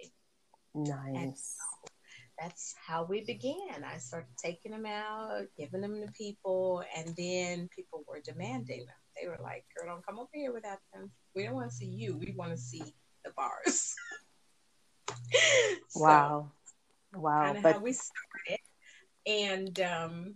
Nice. 0.73 1.57
So 1.57 1.91
that's 2.39 2.73
how 2.88 3.03
we 3.03 3.25
began. 3.25 3.83
I 3.83 3.97
started 3.97 4.38
taking 4.41 4.71
them 4.71 4.85
out, 4.85 5.43
giving 5.57 5.81
them 5.81 6.01
to 6.05 6.11
people, 6.13 6.81
and 6.95 7.13
then 7.17 7.67
people 7.75 8.05
were 8.07 8.21
demanding 8.23 8.85
them. 8.85 9.00
They 9.22 9.28
were 9.28 9.40
like, 9.44 9.66
girl, 9.78 9.94
don't 9.94 10.06
come 10.06 10.20
over 10.20 10.30
here 10.34 10.54
without 10.54 10.80
them. 10.94 11.12
We 11.36 11.44
don't 11.44 11.54
want 11.54 11.70
to 11.70 11.75
see 11.75 11.86
you. 11.86 12.18
We 12.18 12.34
want 12.36 12.51
to 12.51 12.58
see 12.58 12.84
the 13.24 13.32
bars. 13.38 13.94
so, 15.90 16.00
wow. 16.01 16.51
Wow. 17.13 17.44
Kind 17.44 17.58
of 17.58 17.63
but... 17.63 17.74
how 17.74 17.80
we 17.80 17.94
started. 17.94 18.60
And 19.28 19.80
um, 19.82 20.36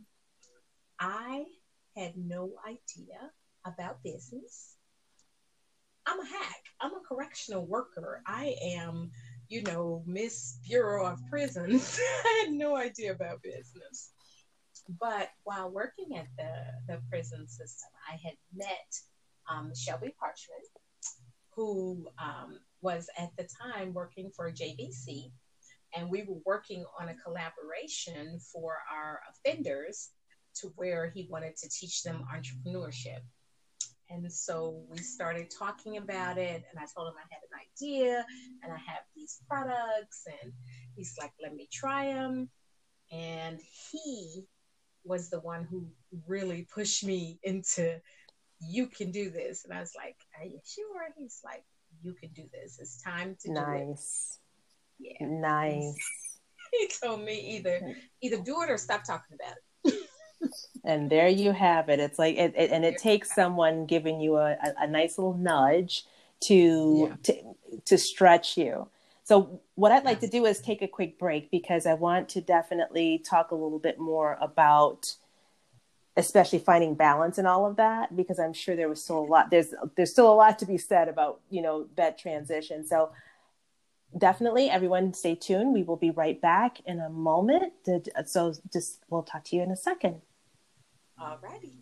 I 1.00 1.46
had 1.98 2.14
no 2.16 2.54
idea 2.68 3.32
about 3.66 4.04
business. 4.04 4.76
I'm 6.06 6.20
a 6.20 6.26
hack. 6.26 6.62
I'm 6.80 6.92
a 6.92 7.02
correctional 7.08 7.66
worker. 7.66 8.22
I 8.28 8.56
am, 8.64 9.10
you 9.48 9.64
know, 9.64 10.04
Miss 10.06 10.60
Bureau 10.68 11.08
of 11.08 11.20
Prisons. 11.32 12.00
I 12.26 12.44
had 12.46 12.54
no 12.54 12.76
idea 12.76 13.12
about 13.12 13.42
business. 13.42 14.12
But 14.88 15.30
while 15.44 15.72
working 15.72 16.16
at 16.18 16.28
the, 16.38 16.94
the 16.94 17.02
prison 17.10 17.48
system, 17.48 17.90
I 18.12 18.18
had 18.24 18.36
met 18.54 18.96
um, 19.50 19.72
Shelby 19.76 20.14
Parchment, 20.20 20.66
who 21.56 22.08
um, 22.22 22.60
was 22.82 23.10
at 23.18 23.32
the 23.38 23.48
time 23.62 23.94
working 23.94 24.32
for 24.36 24.52
JVC. 24.52 25.32
And 25.96 26.10
we 26.10 26.24
were 26.24 26.40
working 26.46 26.86
on 27.00 27.10
a 27.10 27.16
collaboration 27.16 28.40
for 28.52 28.78
our 28.94 29.22
offenders 29.30 30.12
to 30.56 30.72
where 30.76 31.10
he 31.10 31.28
wanted 31.30 31.56
to 31.58 31.70
teach 31.70 32.04
them 32.04 32.26
entrepreneurship. 32.34 33.22
And 34.10 34.32
so 34.32 34.84
we 34.90 35.00
started 35.00 35.50
talking 35.50 35.98
about 35.98 36.38
it, 36.38 36.64
and 36.70 36.80
I 36.80 36.86
told 36.96 37.08
him 37.08 37.16
I 37.18 37.34
had 37.34 37.42
an 37.42 37.60
idea 37.66 38.26
and 38.64 38.72
I 38.72 38.78
have 38.78 39.04
these 39.16 39.42
products. 39.50 40.28
And 40.44 40.54
he's 40.96 41.16
like, 41.20 41.32
let 41.42 41.56
me 41.56 41.68
try 41.72 42.14
them. 42.14 42.50
And 43.12 43.60
he 43.92 44.46
was 45.06 45.30
the 45.30 45.40
one 45.40 45.64
who 45.64 45.86
really 46.28 46.68
pushed 46.74 47.04
me 47.04 47.40
into 47.44 48.00
you 48.60 48.88
can 48.88 49.12
do 49.12 49.30
this. 49.30 49.64
And 49.64 49.74
I 49.74 49.80
was 49.80 49.94
like, 49.96 50.18
Are 50.40 50.46
you 50.46 50.60
sure? 50.66 51.14
He's 51.18 51.42
like, 51.44 51.64
You 52.04 52.14
can 52.14 52.30
do 52.30 52.44
this. 52.52 52.80
It's 52.80 53.02
time 53.02 53.38
to 53.42 53.52
nice. 53.52 53.66
do 53.66 53.76
it. 53.76 53.88
Nice 53.88 54.40
yeah. 55.00 55.18
Nice. 55.22 55.96
He 56.72 56.90
told 57.02 57.22
me 57.22 57.56
either 57.56 57.96
either 58.22 58.38
do 58.42 58.62
it 58.64 58.70
or 58.70 58.78
stop 58.78 59.06
talking 59.06 59.38
about 59.40 59.56
it. 59.86 60.10
and 60.84 61.10
there 61.10 61.30
you 61.30 61.54
have 61.54 61.88
it. 61.88 62.02
It's 62.02 62.20
like, 62.20 62.36
it, 62.36 62.54
it, 62.58 62.72
and 62.72 62.84
it 62.84 62.98
takes 62.98 63.34
someone 63.34 63.86
giving 63.86 64.20
you 64.20 64.36
a, 64.36 64.58
a, 64.62 64.74
a 64.82 64.88
nice 64.88 65.18
little 65.18 65.36
nudge 65.36 66.04
to, 66.42 67.08
yeah. 67.08 67.16
to 67.24 67.56
to 67.86 67.98
stretch 67.98 68.58
you. 68.58 68.90
So 69.26 69.60
what 69.74 69.92
I'd 69.92 70.06
like 70.06 70.20
to 70.20 70.28
do 70.28 70.46
is 70.46 70.62
take 70.62 70.84
a 70.84 70.88
quick 70.88 71.18
break 71.18 71.50
because 71.50 71.88
I 71.88 71.96
want 71.96 72.30
to 72.30 72.42
definitely 72.42 73.18
talk 73.18 73.50
a 73.50 73.56
little 73.56 73.80
bit 73.80 74.00
more 74.00 74.38
about 74.40 75.16
especially 76.16 76.60
finding 76.60 76.94
balance 76.94 77.40
in 77.40 77.48
all 77.48 77.66
of 77.66 77.76
that 77.76 78.16
because 78.16 78.40
I'm 78.40 78.54
sure 78.54 78.76
there 78.76 78.88
was 78.88 79.04
still 79.04 79.20
a 79.20 79.26
lot 79.26 79.50
there's 79.50 79.74
there's 79.98 80.12
still 80.12 80.32
a 80.32 80.36
lot 80.36 80.60
to 80.60 80.66
be 80.66 80.78
said 80.78 81.10
about, 81.10 81.42
you 81.50 81.64
know, 81.64 81.88
that 81.98 82.20
transition. 82.20 82.86
So 82.86 83.12
definitely 84.16 84.70
everyone 84.70 85.12
stay 85.16 85.34
tuned. 85.34 85.74
We 85.74 85.82
will 85.82 85.98
be 85.98 86.12
right 86.12 86.40
back 86.40 86.80
in 86.86 87.00
a 87.00 87.10
moment. 87.10 87.74
So 88.26 88.54
just 88.72 89.04
we'll 89.10 89.24
talk 89.24 89.44
to 89.46 89.56
you 89.56 89.64
in 89.64 89.72
a 89.72 89.76
second. 89.76 90.22
All 91.20 91.40
righty. 91.42 91.74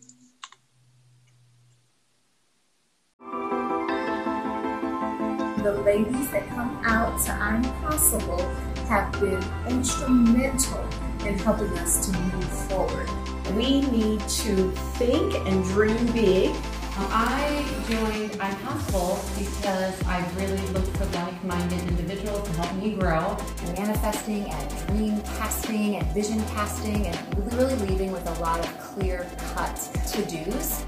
The 5.64 5.72
ladies 5.80 6.30
that 6.30 6.46
come 6.50 6.78
out 6.84 7.18
to 7.24 7.32
I'm 7.32 7.62
Possible 7.80 8.38
have 8.86 9.10
been 9.18 9.42
instrumental 9.66 10.86
in 11.24 11.38
helping 11.38 11.70
us 11.78 12.06
to 12.06 12.18
move 12.18 12.44
forward. 12.68 13.08
We 13.56 13.80
need 13.80 14.20
to 14.20 14.70
think 14.98 15.34
and 15.46 15.64
dream 15.64 16.12
big. 16.12 16.50
Um, 16.50 17.08
I 17.08 17.64
joined 17.88 18.36
I'm 18.42 18.54
Possible 18.56 19.18
because 19.38 20.02
I 20.04 20.22
really 20.36 20.60
looked 20.74 20.94
for 20.98 21.06
like-minded 21.06 21.80
individuals 21.88 22.46
to 22.46 22.52
help 22.60 22.76
me 22.82 22.96
grow. 22.96 23.34
Manifesting 23.74 24.50
and 24.50 24.86
dream 24.88 25.22
casting 25.38 25.96
and 25.96 26.06
vision 26.08 26.44
casting 26.48 27.06
and 27.06 27.52
really, 27.52 27.74
really 27.74 27.86
leaving 27.86 28.12
with 28.12 28.26
a 28.36 28.40
lot 28.42 28.60
of 28.60 28.78
clear 28.80 29.26
cut 29.54 29.76
to-dos 30.12 30.84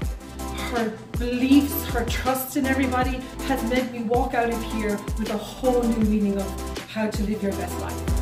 her 0.59 0.97
beliefs, 1.13 1.85
her 1.85 2.05
trust 2.05 2.57
in 2.57 2.65
everybody 2.65 3.19
has 3.47 3.63
made 3.69 3.91
me 3.91 4.03
walk 4.03 4.33
out 4.33 4.49
of 4.49 4.63
here 4.73 4.97
with 5.17 5.29
a 5.29 5.37
whole 5.37 5.83
new 5.83 6.05
meaning 6.05 6.37
of 6.37 6.89
how 6.89 7.09
to 7.09 7.23
live 7.23 7.41
your 7.41 7.51
best 7.53 7.79
life. 7.79 8.17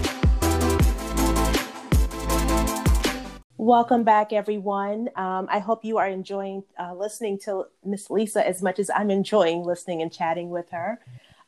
Welcome 3.58 4.04
back, 4.04 4.32
everyone. 4.32 5.10
Um, 5.16 5.48
I 5.50 5.60
hope 5.60 5.84
you 5.84 5.98
are 5.98 6.08
enjoying 6.08 6.64
uh, 6.80 6.94
listening 6.94 7.40
to 7.46 7.66
Miss 7.84 8.12
Lisa 8.12 8.46
as 8.46 8.62
much 8.62 8.78
as 8.78 8.92
I'm 8.92 9.10
enjoying 9.10 9.64
listening 9.64 10.02
and 10.04 10.14
chatting 10.14 10.50
with 10.52 10.70
her. 10.70 11.00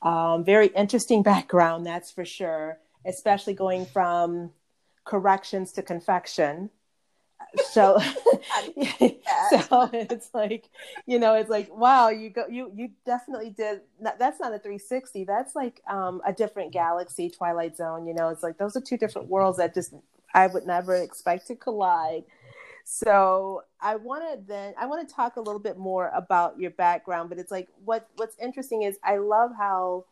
Um, 0.01 0.43
very 0.43 0.67
interesting 0.67 1.21
background, 1.33 1.85
that's 1.85 2.09
for 2.09 2.25
sure, 2.25 2.79
especially 3.05 3.53
going 3.53 3.85
from 3.85 4.51
corrections 5.05 5.71
to 5.73 5.83
confection 5.83 6.69
so 7.71 7.97
so 9.49 9.89
it's 9.93 10.29
like 10.33 10.69
you 11.05 11.19
know 11.19 11.33
it's 11.33 11.49
like 11.49 11.73
wow 11.75 12.09
you 12.09 12.29
go 12.29 12.45
you 12.47 12.71
you 12.75 12.89
definitely 13.05 13.49
did 13.49 13.81
that's 14.19 14.39
not 14.39 14.53
a 14.53 14.59
360 14.59 15.23
that's 15.23 15.55
like 15.55 15.81
um 15.89 16.21
a 16.25 16.33
different 16.33 16.71
galaxy 16.71 17.29
twilight 17.29 17.75
zone 17.75 18.05
you 18.07 18.13
know 18.13 18.29
it's 18.29 18.43
like 18.43 18.57
those 18.57 18.75
are 18.75 18.81
two 18.81 18.97
different 18.97 19.27
worlds 19.27 19.57
that 19.57 19.73
just 19.73 19.93
i 20.33 20.47
would 20.47 20.65
never 20.65 20.95
expect 20.95 21.47
to 21.47 21.55
collide. 21.55 22.23
So 22.83 23.63
i 23.81 23.95
want 23.95 24.23
to 24.23 24.39
then 24.47 24.73
i 24.77 24.85
want 24.85 25.07
to 25.07 25.13
talk 25.13 25.35
a 25.35 25.41
little 25.41 25.59
bit 25.59 25.77
more 25.77 26.09
about 26.15 26.59
your 26.59 26.71
background 26.71 27.29
but 27.29 27.37
it's 27.37 27.51
like 27.51 27.67
what 27.83 28.07
what's 28.15 28.37
interesting 28.41 28.83
is 28.83 28.97
i 29.03 29.17
love 29.17 29.51
how 29.57 30.05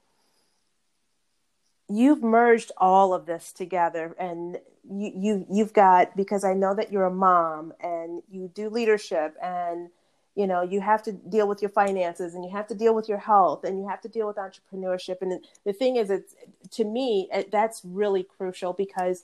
you've 1.90 2.24
merged 2.24 2.72
all 2.78 3.14
of 3.14 3.26
this 3.26 3.52
together 3.52 4.16
and 4.20 4.58
you, 4.90 5.12
you 5.16 5.46
you've 5.50 5.74
got 5.74 6.16
because 6.16 6.44
I 6.44 6.54
know 6.54 6.76
that 6.76 6.92
you're 6.92 7.06
a 7.06 7.14
mom 7.14 7.74
and 7.82 8.22
you 8.30 8.52
do 8.54 8.70
leadership 8.70 9.36
and 9.42 9.90
you 10.36 10.48
know 10.48 10.62
you 10.62 10.82
have 10.82 11.04
to 11.04 11.12
deal 11.12 11.48
with 11.48 11.62
your 11.62 11.70
finances 11.70 12.34
and 12.34 12.44
you 12.44 12.52
have 12.52 12.68
to 12.68 12.76
deal 12.76 12.94
with 12.94 13.08
your 13.10 13.18
health 13.18 13.64
and 13.64 13.80
you 13.80 13.88
have 13.88 14.02
to 14.02 14.10
deal 14.10 14.28
with 14.28 14.38
entrepreneurship. 14.38 15.18
And 15.22 15.44
the 15.66 15.74
thing 15.74 15.96
is 15.96 16.10
it's 16.10 16.36
to 16.72 16.84
me 16.84 17.30
it, 17.34 17.52
that's 17.52 17.82
really 17.84 18.24
crucial 18.24 18.74
because 18.74 19.24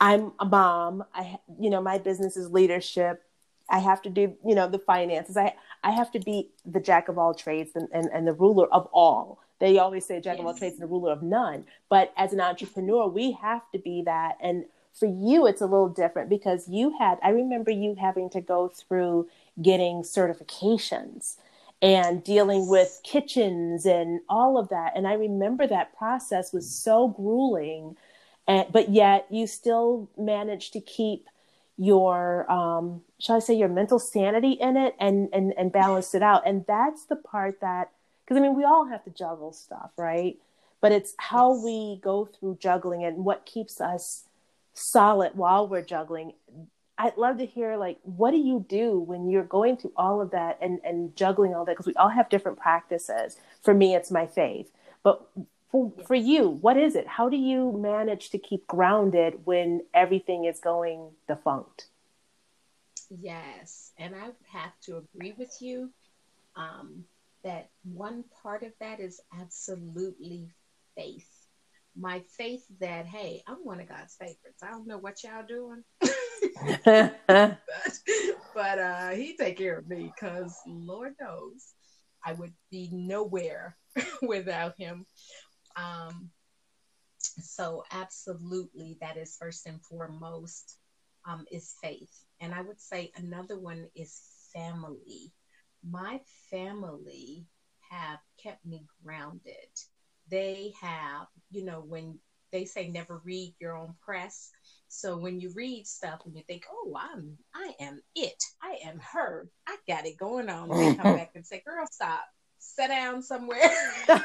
I'm 0.00 0.32
a 0.38 0.44
mom. 0.44 1.04
I 1.14 1.38
you 1.58 1.70
know 1.70 1.82
my 1.82 1.98
business 1.98 2.36
is 2.36 2.50
leadership. 2.50 3.22
I 3.70 3.78
have 3.78 4.02
to 4.02 4.10
do 4.10 4.34
you 4.46 4.54
know 4.54 4.68
the 4.68 4.78
finances. 4.78 5.36
I 5.36 5.54
I 5.82 5.90
have 5.90 6.10
to 6.12 6.20
be 6.20 6.50
the 6.64 6.80
jack 6.80 7.08
of 7.08 7.18
all 7.18 7.34
trades 7.34 7.72
and, 7.74 7.88
and, 7.92 8.08
and 8.12 8.26
the 8.26 8.32
ruler 8.32 8.72
of 8.72 8.88
all 8.92 9.38
they 9.60 9.78
always 9.78 10.04
say 10.04 10.20
jack 10.20 10.34
yes. 10.34 10.40
of 10.40 10.46
all 10.46 10.54
trades 10.54 10.74
and 10.74 10.82
the 10.82 10.86
ruler 10.86 11.12
of 11.12 11.22
none 11.22 11.64
but 11.88 12.12
as 12.16 12.32
an 12.32 12.40
entrepreneur 12.40 13.08
we 13.08 13.32
have 13.32 13.62
to 13.72 13.78
be 13.78 14.02
that. 14.02 14.36
And 14.40 14.64
for 14.92 15.06
you 15.06 15.46
it's 15.46 15.60
a 15.60 15.66
little 15.66 15.88
different 15.88 16.30
because 16.30 16.68
you 16.68 16.96
had 16.98 17.18
i 17.22 17.30
remember 17.30 17.70
you 17.70 17.96
having 17.98 18.30
to 18.30 18.40
go 18.40 18.68
through 18.68 19.28
getting 19.60 20.02
certifications 20.02 21.36
and 21.82 22.24
dealing 22.24 22.68
with 22.68 23.00
kitchens 23.04 23.84
and 23.84 24.20
all 24.28 24.56
of 24.58 24.68
that. 24.68 24.92
And 24.96 25.06
i 25.06 25.14
remember 25.14 25.66
that 25.66 25.96
process 25.96 26.52
was 26.52 26.70
so 26.70 27.08
grueling 27.08 27.96
and, 28.46 28.66
but 28.72 28.90
yet 28.90 29.26
you 29.30 29.46
still 29.46 30.10
managed 30.16 30.72
to 30.74 30.80
keep 30.80 31.28
your 31.76 32.50
um 32.50 33.02
shall 33.18 33.36
i 33.36 33.38
say 33.40 33.54
your 33.54 33.68
mental 33.68 33.98
sanity 33.98 34.52
in 34.52 34.76
it 34.76 34.94
and 35.00 35.28
and 35.32 35.52
and 35.56 35.72
balance 35.72 36.14
it 36.14 36.22
out. 36.22 36.46
And 36.46 36.64
that's 36.68 37.06
the 37.06 37.16
part 37.16 37.60
that 37.60 37.90
because 38.24 38.36
i 38.36 38.40
mean 38.40 38.56
we 38.56 38.64
all 38.64 38.86
have 38.86 39.04
to 39.04 39.10
juggle 39.10 39.52
stuff 39.52 39.90
right? 39.96 40.38
But 40.80 40.92
it's 40.92 41.14
how 41.16 41.54
yes. 41.54 41.64
we 41.64 42.00
go 42.02 42.26
through 42.26 42.58
juggling 42.60 43.04
and 43.04 43.24
what 43.24 43.46
keeps 43.46 43.80
us 43.80 44.24
solid 44.74 45.32
while 45.34 45.66
we're 45.66 45.82
juggling. 45.82 46.34
I'd 46.98 47.16
love 47.16 47.38
to 47.38 47.46
hear 47.46 47.76
like 47.76 47.98
what 48.02 48.32
do 48.32 48.36
you 48.36 48.64
do 48.68 48.98
when 48.98 49.28
you're 49.28 49.44
going 49.44 49.76
through 49.76 49.92
all 49.96 50.20
of 50.20 50.30
that 50.32 50.58
and 50.60 50.80
and 50.84 51.16
juggling 51.16 51.54
all 51.54 51.64
that? 51.64 51.72
Because 51.72 51.86
we 51.86 51.94
all 51.94 52.10
have 52.10 52.28
different 52.28 52.58
practices. 52.58 53.36
For 53.62 53.74
me 53.74 53.94
it's 53.94 54.10
my 54.10 54.26
faith. 54.26 54.70
But 55.02 55.26
for, 55.70 55.92
for 56.06 56.14
you 56.14 56.48
what 56.48 56.76
is 56.76 56.94
it? 56.94 57.06
How 57.06 57.28
do 57.28 57.36
you 57.36 57.72
manage 57.72 58.30
to 58.30 58.38
keep 58.38 58.66
grounded 58.66 59.40
when 59.44 59.82
everything 59.92 60.44
is 60.44 60.60
going 60.60 61.10
defunct? 61.26 61.86
Yes 63.10 63.92
and 63.96 64.14
i 64.14 64.30
have 64.56 64.72
to 64.82 64.96
agree 64.98 65.34
with 65.36 65.56
you. 65.60 65.90
Um, 66.56 67.04
that 67.44 67.68
one 67.84 68.24
part 68.42 68.62
of 68.62 68.72
that 68.80 69.00
is 69.00 69.20
absolutely 69.38 70.48
faith 70.96 71.28
my 71.96 72.22
faith 72.36 72.64
that 72.80 73.06
hey, 73.06 73.42
I'm 73.46 73.58
one 73.58 73.80
of 73.80 73.88
God's 73.88 74.14
favorites. 74.14 74.62
I 74.62 74.70
don't 74.70 74.86
know 74.86 74.98
what 74.98 75.22
y'all 75.22 75.44
doing, 75.46 75.84
but, 76.84 77.58
but 78.54 78.78
uh, 78.78 79.10
He 79.10 79.36
take 79.36 79.58
care 79.58 79.78
of 79.78 79.88
me 79.88 80.12
because 80.14 80.58
Lord 80.66 81.14
knows 81.20 81.74
I 82.24 82.32
would 82.32 82.52
be 82.70 82.88
nowhere 82.92 83.76
without 84.22 84.74
Him. 84.78 85.06
Um, 85.76 86.30
so 87.20 87.84
absolutely, 87.92 88.98
that 89.00 89.16
is 89.16 89.36
first 89.40 89.66
and 89.66 89.80
foremost 89.82 90.78
um, 91.28 91.44
is 91.50 91.74
faith, 91.82 92.12
and 92.40 92.52
I 92.54 92.62
would 92.62 92.80
say 92.80 93.12
another 93.16 93.58
one 93.58 93.86
is 93.94 94.20
family. 94.52 95.32
My 95.88 96.20
family 96.50 97.46
have 97.90 98.18
kept 98.42 98.64
me 98.64 98.86
grounded. 99.04 99.52
They 100.30 100.72
have, 100.80 101.26
you 101.50 101.64
know, 101.64 101.80
when 101.80 102.18
they 102.52 102.64
say 102.64 102.88
never 102.88 103.20
read 103.24 103.54
your 103.60 103.76
own 103.76 103.94
press. 104.00 104.50
So 104.88 105.18
when 105.18 105.40
you 105.40 105.52
read 105.54 105.86
stuff 105.86 106.20
and 106.24 106.34
you 106.36 106.42
think, 106.46 106.64
oh, 106.70 106.96
I'm, 106.98 107.36
I 107.54 107.74
am 107.80 108.00
it, 108.14 108.42
I 108.62 108.78
am 108.84 109.00
her, 109.12 109.48
I 109.66 109.76
got 109.88 110.06
it 110.06 110.16
going 110.16 110.48
on, 110.48 110.68
they 110.68 110.94
come 110.94 111.16
back 111.16 111.32
and 111.34 111.44
say, 111.44 111.62
girl, 111.66 111.86
stop, 111.90 112.24
sit 112.58 112.88
down 112.88 113.22
somewhere. 113.22 113.70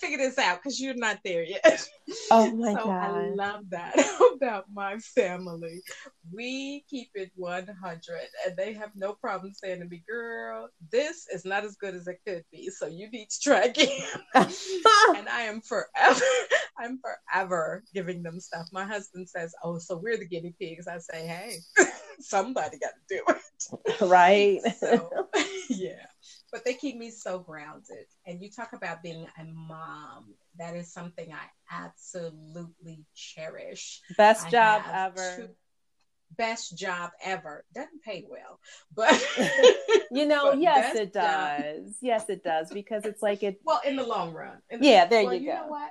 figure 0.00 0.09
this 0.20 0.38
out 0.38 0.62
because 0.62 0.80
you're 0.80 0.94
not 0.94 1.18
there 1.24 1.42
yet. 1.42 1.88
Oh 2.30 2.50
my 2.52 2.74
so 2.78 2.84
god! 2.84 2.88
I 2.88 3.34
love 3.34 3.70
that 3.70 3.94
about 4.34 4.66
my 4.72 4.98
family. 4.98 5.80
We 6.32 6.84
keep 6.88 7.10
it 7.14 7.30
100, 7.36 7.68
and 8.46 8.56
they 8.56 8.72
have 8.74 8.90
no 8.94 9.14
problem 9.14 9.52
saying 9.54 9.80
to 9.80 9.86
me, 9.86 10.02
"Girl, 10.08 10.68
this 10.92 11.26
is 11.32 11.44
not 11.44 11.64
as 11.64 11.76
good 11.76 11.94
as 11.94 12.06
it 12.06 12.20
could 12.26 12.44
be, 12.52 12.70
so 12.70 12.86
you 12.86 13.10
need 13.10 13.30
to 13.30 13.40
try 13.40 13.62
again." 13.62 13.88
and 14.34 15.28
I 15.28 15.42
am 15.42 15.60
forever, 15.60 16.24
I'm 16.78 17.00
forever 17.00 17.82
giving 17.94 18.22
them 18.22 18.40
stuff. 18.40 18.68
My 18.72 18.84
husband 18.84 19.28
says, 19.28 19.54
"Oh, 19.64 19.78
so 19.78 19.96
we're 19.96 20.18
the 20.18 20.26
guinea 20.28 20.54
pigs." 20.60 20.86
I 20.86 20.98
say, 20.98 21.26
"Hey, 21.26 21.56
somebody 22.20 22.78
got 22.78 22.92
to 23.08 23.16
do 23.16 23.22
it." 23.28 24.00
Right. 24.00 24.60
So, 24.78 25.10
yeah 25.68 26.06
but 26.52 26.64
they 26.64 26.74
keep 26.74 26.96
me 26.96 27.10
so 27.10 27.38
grounded. 27.38 28.06
And 28.26 28.42
you 28.42 28.50
talk 28.50 28.72
about 28.72 29.02
being 29.02 29.26
a 29.38 29.44
mom. 29.44 30.34
That 30.58 30.74
is 30.76 30.92
something 30.92 31.32
I 31.32 31.46
absolutely 31.84 33.04
cherish. 33.14 34.00
Best 34.16 34.46
I 34.46 34.50
job 34.50 34.82
ever. 34.92 35.36
Two, 35.36 35.48
best 36.36 36.76
job 36.76 37.10
ever. 37.22 37.64
Doesn't 37.74 38.02
pay 38.02 38.24
well, 38.28 38.60
but 38.94 39.12
you 40.10 40.26
know, 40.26 40.44
but 40.50 40.60
yes, 40.60 40.96
it 40.96 41.12
does. 41.12 41.96
Yes, 42.00 42.28
it 42.28 42.42
does 42.42 42.70
because 42.70 43.04
it's 43.04 43.22
like 43.22 43.42
it. 43.42 43.60
well 43.64 43.80
in 43.86 43.96
the 43.96 44.04
long 44.06 44.32
run. 44.32 44.58
The- 44.70 44.78
Yeah, 44.80 45.06
there 45.06 45.24
well, 45.24 45.34
you 45.34 45.40
you 45.40 45.46
go. 45.48 45.54
know 45.54 45.66
what? 45.68 45.90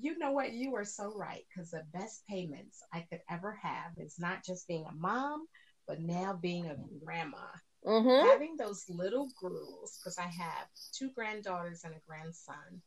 You 0.00 0.18
know 0.18 0.32
what? 0.32 0.52
You 0.52 0.74
are 0.76 0.84
so 0.84 1.12
right 1.16 1.42
because 1.48 1.70
the 1.70 1.82
best 1.92 2.22
payments 2.28 2.82
I 2.92 3.00
could 3.10 3.20
ever 3.30 3.58
have 3.62 3.92
is 3.96 4.16
not 4.18 4.44
just 4.44 4.68
being 4.68 4.86
a 4.86 4.94
mom, 4.94 5.46
but 5.86 6.00
now 6.00 6.38
being 6.40 6.66
a 6.66 6.76
grandma. 7.04 7.38
Mhm. 7.84 8.30
Having 8.30 8.56
those 8.56 8.88
little 8.88 9.28
girls, 9.40 9.98
because 9.98 10.18
I 10.18 10.26
have 10.26 10.68
two 10.92 11.10
granddaughters 11.10 11.84
and 11.84 11.94
a 11.94 12.00
grandson, 12.06 12.82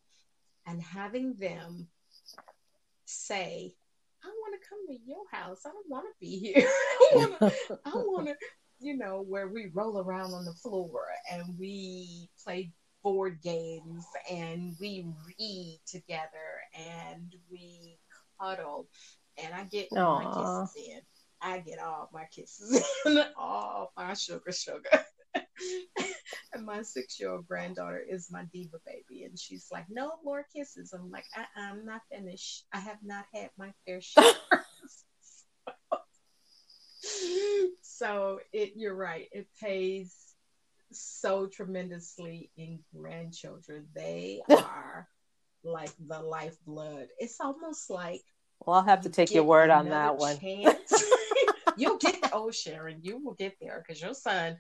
and 0.66 0.82
having 0.82 1.36
them 1.36 1.88
say, 3.06 3.74
I 4.24 4.28
want 4.28 4.62
to 4.62 4.70
come 4.70 4.88
to 4.88 4.98
your 5.06 5.24
house. 5.32 5.66
I 5.66 5.70
don't 5.70 5.90
want 5.90 6.06
to 6.06 6.20
be 6.20 6.38
here. 6.38 6.56
I 6.66 7.16
want 7.16 7.40
to, 7.40 7.80
I 7.86 7.92
want 7.96 8.28
to, 8.28 8.36
you 8.80 8.98
know, 8.98 9.22
where 9.22 9.48
we 9.48 9.68
roll 9.74 10.00
around 10.00 10.34
on 10.34 10.46
the 10.46 10.54
floor 10.54 11.06
and 11.32 11.58
we 11.58 12.30
play 12.44 12.72
board 13.04 13.40
games 13.42 14.06
and 14.32 14.76
we 14.80 15.06
read 15.28 15.80
together 15.88 16.62
and 16.76 17.34
we 17.52 17.98
cuddle 18.40 18.88
and 19.44 19.54
I 19.54 19.64
get 19.64 19.92
my 19.92 20.26
kisses 20.26 20.76
in. 20.76 21.02
I 21.42 21.60
get 21.60 21.80
all 21.80 22.10
my 22.14 22.26
kisses 22.34 22.84
in, 23.06 23.24
all 23.38 23.92
my 23.98 24.14
sugar, 24.14 24.52
sugar. 24.52 25.06
and 26.54 26.66
my 26.66 26.82
six-year-old 26.82 27.48
granddaughter 27.48 28.04
is 28.08 28.32
my 28.32 28.44
diva 28.54 28.78
baby, 28.86 29.24
and 29.24 29.40
she's 29.40 29.68
like, 29.72 29.86
"No 29.90 30.14
more 30.24 30.46
kisses." 30.56 30.94
I'm 30.94 31.10
like, 31.10 31.26
uh 31.38 31.44
"I'm 31.56 31.86
not 31.86 32.02
finished. 32.12 32.66
I 32.74 32.80
have 32.80 33.00
not 33.04 33.26
had 33.34 33.50
my 33.58 33.74
fair 33.86 34.02
share." 34.02 34.24
so 37.82 38.40
it, 38.52 38.74
you're 38.76 38.96
right. 38.96 39.28
It 39.32 39.48
pays 39.62 40.16
so 40.92 41.48
tremendously 41.48 42.52
in 42.58 42.80
grandchildren. 42.96 43.88
They 43.96 44.42
are 44.50 45.08
like 45.64 45.92
the 46.08 46.22
lifeblood. 46.22 47.08
It's 47.20 47.40
almost 47.40 47.90
like 47.90 48.22
Well, 48.66 48.78
I'll 48.78 48.84
have 48.84 49.02
to 49.02 49.10
take 49.10 49.34
your 49.34 49.44
word 49.44 49.70
on 49.70 49.90
that 49.90 50.18
one. 50.18 50.38
You'll 51.78 51.98
get 51.98 52.30
oh 52.34 52.52
Sharon, 52.52 53.00
you 53.02 53.18
will 53.24 53.34
get 53.34 53.56
there 53.62 53.84
because 53.86 54.02
your 54.02 54.14
son 54.14 54.58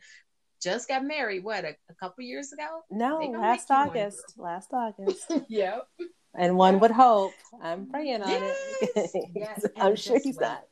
just 0.61 0.87
got 0.87 1.03
married. 1.03 1.43
What 1.43 1.65
a, 1.65 1.75
a 1.89 1.93
couple 1.99 2.23
years 2.23 2.51
ago? 2.53 2.81
No, 2.89 3.19
last 3.19 3.69
make 3.69 3.69
you 3.69 3.75
one, 3.75 3.87
August. 3.89 4.33
Last 4.37 4.69
August. 4.73 5.31
yep. 5.49 5.87
And 6.35 6.55
one 6.57 6.79
would 6.79 6.91
hope. 6.91 7.33
I'm 7.61 7.87
praying 7.87 8.21
on 8.21 8.29
Yes, 8.29 8.57
it. 8.95 9.29
yes. 9.35 9.65
I'm 9.77 9.95
sure 9.95 10.19
he's 10.19 10.35
what? 10.37 10.43
not. 10.43 10.63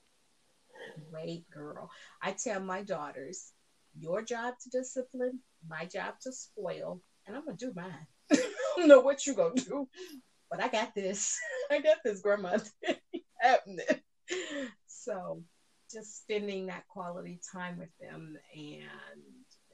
Great 1.12 1.50
girl. 1.50 1.90
I 2.22 2.32
tell 2.32 2.62
my 2.62 2.84
daughters, 2.84 3.52
your 3.98 4.22
job 4.22 4.54
to 4.64 4.70
discipline, 4.70 5.40
my 5.68 5.86
job 5.86 6.16
to 6.22 6.32
spoil, 6.32 7.02
and 7.28 7.36
I'm 7.36 7.44
gonna 7.46 7.58
do 7.58 7.74
mine. 7.76 8.08
I 8.32 8.38
don't 8.78 8.88
know 8.88 9.02
what 9.02 9.26
you 9.26 9.34
gonna 9.34 9.56
do, 9.56 9.90
but 10.50 10.64
I 10.64 10.70
got 10.70 10.96
this. 10.96 11.38
I 11.70 11.80
got 11.82 11.98
this, 12.06 12.22
grandma. 12.22 12.58
happening. 13.42 13.86
So 14.88 15.42
just 15.92 16.22
spending 16.22 16.68
that 16.68 16.88
quality 16.88 17.40
time 17.52 17.78
with 17.78 17.90
them 18.00 18.38
and 18.56 19.22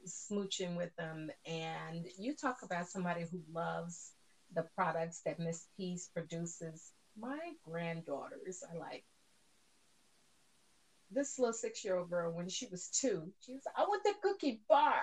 smooching 0.06 0.76
with 0.76 0.94
them. 0.96 1.30
And 1.46 2.06
you 2.18 2.34
talk 2.34 2.58
about 2.62 2.88
somebody 2.88 3.24
who 3.30 3.40
loves 3.52 4.12
the 4.54 4.66
products 4.74 5.20
that 5.24 5.38
Miss 5.38 5.66
P's 5.76 6.08
produces. 6.14 6.92
My 7.18 7.38
granddaughters 7.64 8.62
are 8.70 8.78
like, 8.78 9.04
this 11.10 11.38
little 11.38 11.52
six 11.52 11.84
year 11.84 11.96
old 11.96 12.10
girl, 12.10 12.32
when 12.32 12.48
she 12.48 12.66
was 12.70 12.88
two, 12.88 13.30
she 13.44 13.52
was 13.52 13.62
I 13.76 13.82
want 13.82 14.02
the 14.02 14.14
cookie 14.22 14.60
bar. 14.68 15.02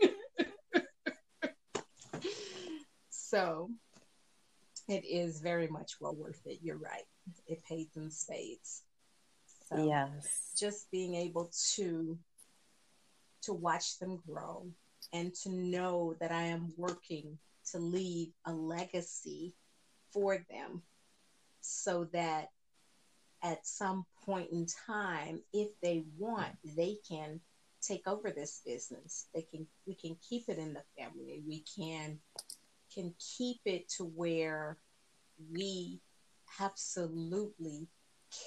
so 3.10 3.70
it 4.88 5.04
is 5.04 5.40
very 5.40 5.68
much 5.68 5.92
well 6.00 6.14
worth 6.14 6.40
it. 6.46 6.60
You're 6.62 6.78
right. 6.78 7.04
It 7.46 7.62
paid 7.68 7.88
in 7.96 8.10
spades. 8.10 8.82
So 9.72 9.84
Yes. 9.84 10.52
just 10.56 10.90
being 10.90 11.14
able 11.14 11.50
to 11.74 12.18
to 13.42 13.52
watch 13.54 13.98
them 13.98 14.22
grow 14.26 14.66
and 15.12 15.34
to 15.34 15.48
know 15.48 16.14
that 16.20 16.30
I 16.30 16.42
am 16.42 16.74
working 16.76 17.38
to 17.70 17.78
leave 17.78 18.32
a 18.44 18.52
legacy 18.52 19.54
for 20.12 20.44
them 20.50 20.82
so 21.60 22.04
that 22.12 22.50
at 23.42 23.66
some 23.66 24.04
point 24.24 24.50
in 24.50 24.66
time 24.66 25.42
if 25.52 25.68
they 25.80 26.04
want 26.18 26.54
they 26.76 26.98
can 27.08 27.40
take 27.80 28.06
over 28.06 28.30
this 28.30 28.60
business 28.66 29.28
they 29.34 29.42
can 29.42 29.66
we 29.86 29.94
can 29.94 30.16
keep 30.28 30.48
it 30.48 30.58
in 30.58 30.74
the 30.74 30.82
family 30.98 31.42
we 31.46 31.64
can 31.76 32.18
can 32.94 33.14
keep 33.18 33.60
it 33.64 33.88
to 33.88 34.04
where 34.04 34.76
we 35.50 36.00
absolutely 36.60 37.88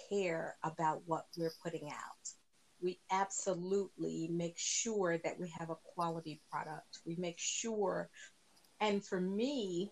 care 0.09 0.55
about 0.63 1.01
what 1.05 1.25
we're 1.37 1.53
putting 1.63 1.89
out 1.89 2.29
we 2.81 2.99
absolutely 3.11 4.29
make 4.31 4.57
sure 4.57 5.17
that 5.23 5.39
we 5.39 5.51
have 5.57 5.69
a 5.69 5.77
quality 5.95 6.41
product 6.51 6.99
we 7.05 7.15
make 7.17 7.39
sure 7.39 8.09
and 8.81 9.03
for 9.03 9.19
me 9.19 9.91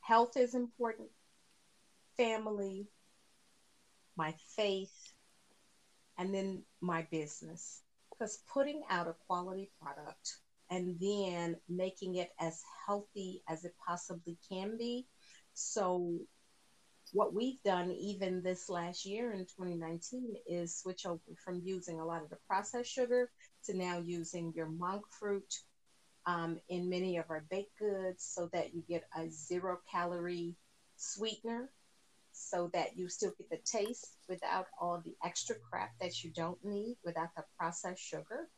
health 0.00 0.36
is 0.36 0.54
important 0.54 1.08
family 2.16 2.86
my 4.16 4.34
faith, 4.56 5.12
and 6.18 6.34
then 6.34 6.62
my 6.80 7.06
business. 7.10 7.82
Because 8.10 8.42
putting 8.52 8.82
out 8.90 9.08
a 9.08 9.16
quality 9.26 9.70
product 9.80 10.38
and 10.70 10.96
then 11.00 11.56
making 11.68 12.16
it 12.16 12.30
as 12.38 12.62
healthy 12.86 13.42
as 13.48 13.64
it 13.64 13.74
possibly 13.84 14.38
can 14.48 14.76
be. 14.78 15.06
So, 15.54 16.18
what 17.12 17.34
we've 17.34 17.62
done 17.62 17.90
even 17.90 18.42
this 18.42 18.68
last 18.68 19.04
year 19.04 19.32
in 19.32 19.40
2019 19.40 20.34
is 20.46 20.78
switch 20.78 21.04
over 21.06 21.20
from 21.44 21.60
using 21.64 22.00
a 22.00 22.04
lot 22.04 22.22
of 22.22 22.30
the 22.30 22.38
processed 22.48 22.90
sugar 22.90 23.30
to 23.64 23.76
now 23.76 23.98
using 23.98 24.52
your 24.56 24.66
monk 24.66 25.02
fruit 25.10 25.54
um, 26.26 26.58
in 26.68 26.88
many 26.88 27.18
of 27.18 27.26
our 27.28 27.44
baked 27.50 27.78
goods 27.78 28.24
so 28.34 28.48
that 28.52 28.74
you 28.74 28.82
get 28.88 29.04
a 29.16 29.28
zero 29.28 29.78
calorie 29.90 30.54
sweetener 30.96 31.70
so 32.32 32.70
that 32.72 32.96
you 32.96 33.08
still 33.08 33.32
get 33.36 33.50
the 33.50 33.58
taste 33.78 34.16
without 34.28 34.66
all 34.80 35.02
the 35.04 35.14
extra 35.24 35.54
crap 35.70 35.90
that 36.00 36.24
you 36.24 36.30
don't 36.30 36.58
need 36.64 36.96
without 37.04 37.28
the 37.36 37.44
processed 37.58 38.02
sugar. 38.02 38.48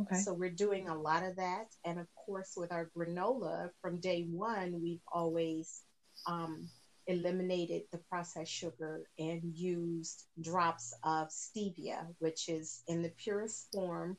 Okay. 0.00 0.16
So 0.16 0.32
we're 0.32 0.50
doing 0.50 0.88
a 0.88 0.98
lot 0.98 1.22
of 1.22 1.36
that. 1.36 1.66
And 1.84 1.98
of 1.98 2.06
course, 2.14 2.54
with 2.56 2.72
our 2.72 2.90
granola, 2.96 3.70
from 3.80 4.00
day 4.00 4.26
one, 4.30 4.80
we've 4.82 5.02
always 5.12 5.82
um, 6.26 6.68
eliminated 7.06 7.82
the 7.90 7.98
processed 7.98 8.52
sugar 8.52 9.02
and 9.18 9.42
used 9.44 10.24
drops 10.40 10.94
of 11.02 11.28
stevia, 11.28 12.06
which 12.18 12.48
is 12.48 12.82
in 12.86 13.02
the 13.02 13.10
purest 13.10 13.68
form, 13.72 14.16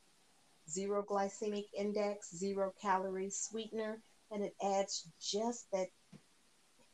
zero 0.69 1.03
glycemic 1.03 1.65
index, 1.77 2.35
zero 2.35 2.73
calorie 2.81 3.29
sweetener, 3.29 4.01
and 4.31 4.43
it 4.43 4.55
adds 4.61 5.07
just 5.21 5.69
that 5.71 5.87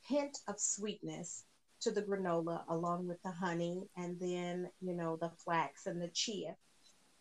hint 0.01 0.37
of 0.47 0.59
sweetness 0.59 1.43
to 1.81 1.91
the 1.91 2.01
granola 2.01 2.63
along 2.67 3.07
with 3.07 3.21
the 3.23 3.31
honey 3.31 3.87
and 3.95 4.19
then, 4.19 4.69
you 4.81 4.93
know, 4.93 5.15
the 5.15 5.29
flax 5.43 5.85
and 5.85 6.01
the 6.01 6.09
chia. 6.09 6.55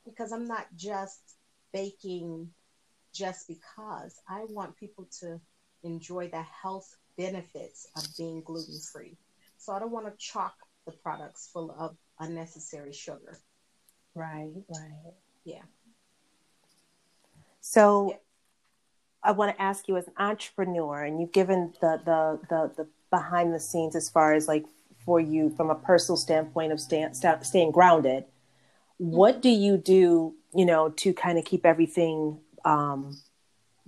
Because 0.04 0.32
I'm 0.32 0.46
not 0.46 0.66
just 0.76 1.20
baking 1.72 2.50
just 3.14 3.46
because. 3.46 4.20
I 4.28 4.44
want 4.48 4.76
people 4.76 5.08
to 5.20 5.40
enjoy 5.82 6.28
the 6.28 6.42
health 6.42 6.96
benefits 7.18 7.88
of 7.96 8.04
being 8.16 8.40
gluten 8.42 8.78
free. 8.92 9.18
So 9.58 9.72
I 9.74 9.80
don't 9.80 9.90
want 9.90 10.06
to 10.06 10.14
chalk 10.16 10.54
the 10.86 10.92
products 10.92 11.50
full 11.52 11.74
of 11.78 11.96
unnecessary 12.20 12.92
sugar. 12.92 13.38
Right, 14.14 14.52
right. 14.68 15.14
Yeah. 15.44 15.62
So 17.60 18.10
Yeah. 18.10 18.16
I 19.22 19.32
want 19.32 19.54
to 19.54 19.60
ask 19.60 19.88
you 19.88 19.96
as 19.96 20.06
an 20.06 20.14
entrepreneur, 20.16 21.02
and 21.02 21.20
you've 21.20 21.32
given 21.32 21.74
the, 21.80 22.00
the, 22.04 22.40
the, 22.48 22.72
the 22.76 22.88
behind 23.10 23.52
the 23.52 23.60
scenes 23.60 23.96
as 23.96 24.08
far 24.08 24.32
as 24.32 24.46
like 24.46 24.64
for 25.04 25.18
you 25.20 25.50
from 25.50 25.70
a 25.70 25.74
personal 25.74 26.16
standpoint 26.16 26.72
of 26.72 26.80
sta- 26.80 27.12
sta- 27.12 27.42
staying 27.42 27.72
grounded. 27.72 28.24
What 28.98 29.42
do 29.42 29.48
you 29.48 29.76
do, 29.76 30.34
you 30.54 30.64
know, 30.64 30.90
to 30.90 31.12
kind 31.12 31.38
of 31.38 31.44
keep 31.44 31.66
everything 31.66 32.38
um, 32.64 33.18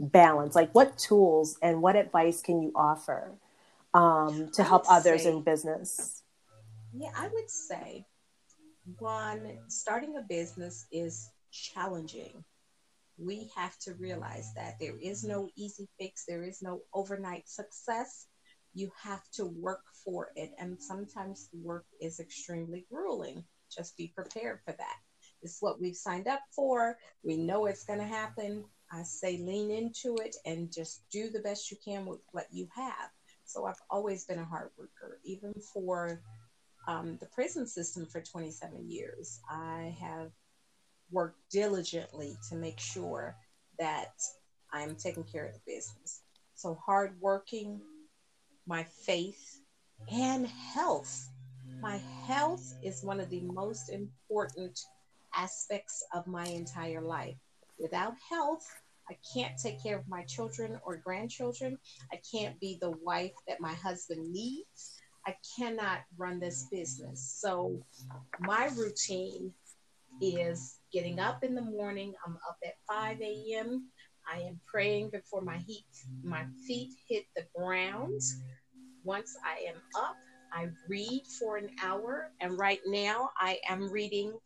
balanced? 0.01 0.57
Like 0.57 0.75
what 0.75 0.99
tools 0.99 1.57
and 1.63 1.83
what 1.83 1.95
advice 1.95 2.43
can 2.43 2.63
you 2.63 2.73
offer 2.75 3.33
um, 3.95 4.51
to 4.55 4.65
help 4.65 4.85
others 4.89 5.23
say- 5.23 5.31
in 5.31 5.43
business? 5.43 6.23
Yeah, 6.93 7.11
I 7.17 7.29
would 7.29 7.49
say 7.49 8.05
one, 8.99 9.59
starting 9.69 10.17
a 10.17 10.23
business 10.23 10.87
is 10.91 11.31
challenging. 11.53 12.45
We 13.17 13.51
have 13.55 13.79
to 13.81 13.95
realize 13.95 14.53
that 14.57 14.79
there 14.81 14.97
is 15.01 15.23
no 15.23 15.51
easy 15.57 15.89
fix, 16.01 16.25
there 16.27 16.43
is 16.43 16.63
no 16.63 16.81
overnight 16.95 17.49
success. 17.49 18.27
You 18.75 18.91
have 19.03 19.23
to 19.35 19.45
work 19.47 19.83
for 20.05 20.31
it, 20.35 20.53
and 20.59 20.81
sometimes 20.81 21.49
the 21.53 21.59
work 21.61 21.85
is 22.01 22.19
extremely 22.19 22.87
grueling. 22.91 23.45
just 23.71 23.97
be 23.97 24.13
prepared 24.17 24.59
for 24.65 24.73
that. 24.73 24.97
It's 25.43 25.59
what 25.61 25.81
we've 25.81 25.95
signed 25.95 26.27
up 26.27 26.41
for. 26.51 26.99
We 27.23 27.37
know 27.37 27.67
it's 27.67 27.85
going 27.85 28.01
to 28.01 28.05
happen. 28.05 28.65
I 28.93 29.03
say 29.03 29.39
lean 29.39 29.71
into 29.71 30.17
it 30.17 30.37
and 30.45 30.73
just 30.73 31.09
do 31.11 31.31
the 31.31 31.41
best 31.41 31.71
you 31.71 31.77
can 31.85 32.07
with 32.07 32.21
what 32.33 32.47
you 32.51 32.69
have. 32.75 33.11
So 33.45 33.67
I've 33.67 33.81
always 33.91 34.25
been 34.25 34.39
a 34.39 34.45
hard 34.45 34.71
worker, 34.79 35.21
even 35.25 35.53
for 35.73 36.21
um, 36.89 37.17
the 37.21 37.27
prison 37.27 37.67
system 37.67 38.07
for 38.07 38.21
27 38.21 38.91
years. 38.91 39.41
I 39.49 39.97
have 40.01 40.31
worked 41.11 41.39
diligently 41.51 42.37
to 42.49 42.57
make 42.57 42.79
sure 42.79 43.37
that 43.79 44.15
I'm 44.73 44.95
taking 44.95 45.25
care 45.25 45.47
of 45.47 45.55
the 45.55 45.61
business. 45.67 46.23
So 46.55 46.79
hardworking, 46.85 47.81
my 48.67 48.85
faith, 48.85 49.61
and 50.11 50.47
health. 50.47 51.29
My 51.83 52.01
health 52.27 52.75
is 52.83 53.03
one 53.03 53.21
of 53.21 53.31
the 53.31 53.41
most 53.41 53.91
important 53.91 54.79
aspects 55.35 56.05
of 56.15 56.27
my 56.27 56.45
entire 56.47 57.01
life. 57.01 57.37
Without 57.81 58.15
health, 58.29 58.67
I 59.09 59.17
can't 59.35 59.59
take 59.59 59.83
care 59.83 59.99
of 59.99 60.09
my 60.09 60.23
children 60.25 60.79
or 60.85 60.97
grandchildren. 60.97 61.79
I 62.13 62.21
can't 62.31 62.59
be 62.61 62.79
the 62.81 62.91
wife 62.91 63.33
that 63.49 63.61
my 63.61 63.75
husband 63.75 64.31
needs. 64.33 65.01
I 65.27 65.35
cannot 65.59 66.01
run 66.17 66.41
this 66.41 66.67
business. 66.71 67.37
So, 67.41 67.83
my 68.41 68.69
routine 68.77 69.53
is 70.21 70.79
getting 70.93 71.19
up 71.19 71.43
in 71.45 71.55
the 71.55 71.63
morning. 71.63 72.15
I'm 72.27 72.37
up 72.49 72.57
at 72.65 72.75
5 72.89 73.21
a.m. 73.21 73.89
I 74.31 74.41
am 74.41 74.61
praying 74.67 75.11
before 75.11 75.41
my 75.43 75.57
heat, 75.57 75.85
my 76.23 76.45
feet 76.67 76.91
hit 77.09 77.25
the 77.37 77.45
ground. 77.57 78.21
Once 79.03 79.37
I 79.45 79.69
am 79.69 79.81
up, 79.97 80.17
I 80.53 80.69
read 80.89 81.23
for 81.39 81.57
an 81.57 81.71
hour. 81.83 82.31
And 82.41 82.59
right 82.59 82.81
now, 82.87 83.31
I 83.39 83.59
am 83.69 83.91
reading 83.91 84.39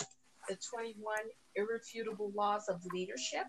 the 0.48 0.56
21 0.70 1.16
Irrefutable 1.56 2.32
Laws 2.34 2.68
of 2.68 2.84
Leadership. 2.92 3.44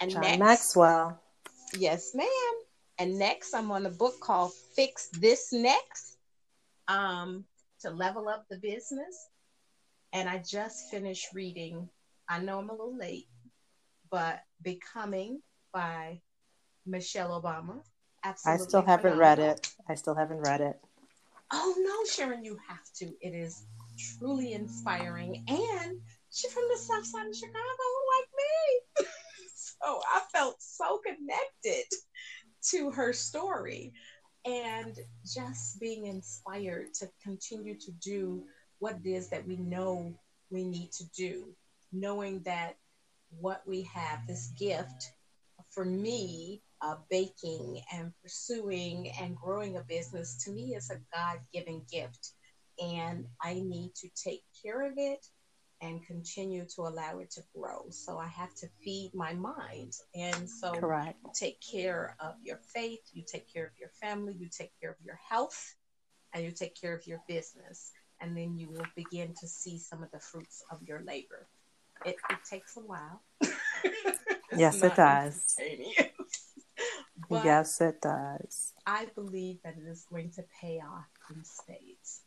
And 0.00 0.10
John 0.10 0.22
next, 0.22 0.38
Maxwell. 0.38 1.20
Yes, 1.76 2.14
ma'am. 2.14 2.26
And 2.98 3.18
next, 3.18 3.54
I'm 3.54 3.70
on 3.70 3.86
a 3.86 3.90
book 3.90 4.20
called 4.20 4.52
Fix 4.74 5.08
This 5.08 5.52
Next 5.52 6.16
um, 6.88 7.44
to 7.80 7.90
level 7.90 8.28
up 8.28 8.46
the 8.48 8.58
business. 8.58 9.28
And 10.12 10.28
I 10.28 10.38
just 10.38 10.90
finished 10.90 11.28
reading, 11.32 11.88
I 12.28 12.40
know 12.40 12.58
I'm 12.58 12.68
a 12.68 12.72
little 12.72 12.96
late, 12.96 13.28
but 14.10 14.40
Becoming 14.62 15.40
by 15.72 16.20
Michelle 16.86 17.40
Obama. 17.40 17.80
Absolutely 18.24 18.62
I 18.64 18.68
still 18.68 18.82
haven't 18.82 19.12
phenomenal. 19.12 19.18
read 19.18 19.38
it. 19.38 19.72
I 19.88 19.94
still 19.94 20.14
haven't 20.14 20.40
read 20.40 20.60
it. 20.60 20.78
Oh 21.52 21.74
no, 21.78 22.04
Sharon, 22.10 22.44
you 22.44 22.58
have 22.68 22.84
to. 22.96 23.06
It 23.20 23.34
is 23.34 23.64
truly 23.98 24.52
inspiring. 24.52 25.44
And 25.48 26.00
she's 26.32 26.52
from 26.52 26.64
the 26.70 26.78
south 26.78 27.06
side 27.06 27.28
of 27.28 27.36
Chicago, 27.36 27.58
like 28.16 29.06
me. 29.06 29.06
so 29.54 30.00
I 30.14 30.22
felt 30.32 30.56
so 30.60 31.00
connected 31.06 31.84
to 32.70 32.90
her 32.90 33.12
story 33.12 33.92
and 34.44 34.98
just 35.24 35.80
being 35.80 36.06
inspired 36.06 36.94
to 36.94 37.08
continue 37.22 37.78
to 37.78 37.92
do 38.02 38.44
what 38.78 38.96
it 39.04 39.08
is 39.08 39.28
that 39.30 39.46
we 39.46 39.56
know 39.56 40.14
we 40.50 40.64
need 40.64 40.90
to 40.92 41.04
do, 41.16 41.54
knowing 41.92 42.40
that 42.44 42.74
what 43.38 43.62
we 43.66 43.82
have, 43.82 44.26
this 44.26 44.52
gift 44.58 45.12
for 45.70 45.84
me, 45.84 46.62
uh, 46.80 46.96
baking 47.08 47.80
and 47.92 48.12
pursuing 48.20 49.12
and 49.20 49.36
growing 49.36 49.76
a 49.76 49.82
business, 49.82 50.42
to 50.44 50.50
me 50.50 50.74
is 50.74 50.90
a 50.90 51.00
God 51.14 51.38
given 51.52 51.82
gift 51.90 52.32
and 52.82 53.26
I 53.40 53.54
need 53.54 53.94
to 53.96 54.08
take 54.16 54.42
care 54.62 54.82
of 54.90 54.94
it 54.96 55.24
and 55.82 56.06
continue 56.06 56.64
to 56.76 56.82
allow 56.82 57.18
it 57.18 57.30
to 57.32 57.42
grow. 57.54 57.86
So 57.90 58.16
I 58.16 58.28
have 58.28 58.54
to 58.56 58.68
feed 58.84 59.10
my 59.14 59.34
mind. 59.34 59.92
And 60.14 60.48
so 60.48 60.72
Correct. 60.72 61.18
take 61.34 61.58
care 61.60 62.16
of 62.20 62.34
your 62.42 62.60
faith, 62.72 63.00
you 63.12 63.24
take 63.26 63.52
care 63.52 63.66
of 63.66 63.72
your 63.78 63.90
family, 64.00 64.32
you 64.38 64.48
take 64.48 64.70
care 64.80 64.90
of 64.90 64.96
your 65.04 65.18
health, 65.28 65.74
and 66.32 66.44
you 66.44 66.52
take 66.52 66.80
care 66.80 66.94
of 66.94 67.06
your 67.06 67.20
business. 67.26 67.90
And 68.20 68.36
then 68.36 68.56
you 68.56 68.70
will 68.70 68.86
begin 68.94 69.34
to 69.40 69.48
see 69.48 69.78
some 69.78 70.04
of 70.04 70.10
the 70.12 70.20
fruits 70.20 70.62
of 70.70 70.80
your 70.84 71.02
labor. 71.02 71.48
It, 72.06 72.14
it 72.30 72.38
takes 72.48 72.76
a 72.76 72.80
while. 72.80 73.22
yes, 74.56 74.82
it 74.82 74.94
does. 74.94 75.56
yes, 77.28 77.80
it 77.80 78.00
does. 78.00 78.72
I 78.86 79.06
believe 79.16 79.58
that 79.64 79.74
it 79.76 79.88
is 79.88 80.06
going 80.08 80.30
to 80.32 80.44
pay 80.60 80.80
off 80.80 81.06
in 81.34 81.44
spades 81.44 82.21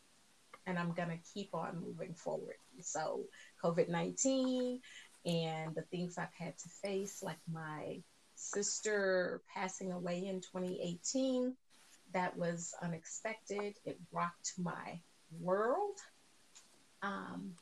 and 0.66 0.78
I'm 0.80 0.94
going 0.94 1.10
to 1.10 1.20
keep 1.34 1.54
on 1.54 1.84
moving 1.86 2.14
forward. 2.14 2.56
So, 2.82 3.24
COVID 3.64 3.90
19 3.90 4.80
and 5.26 5.76
the 5.76 5.82
things 5.84 6.18
I've 6.18 6.34
had 6.38 6.58
to 6.60 6.70
face, 6.70 7.24
like 7.24 7.40
my 7.52 8.02
sister 8.36 9.42
passing 9.54 9.92
away 9.92 10.26
in 10.28 10.42
2018, 10.42 11.56
that 12.14 12.38
was 12.38 12.74
unexpected. 12.82 13.76
It 13.86 14.00
rocked 14.12 14.54
my 14.58 15.00
world. 15.40 15.98
Um, 17.02 17.54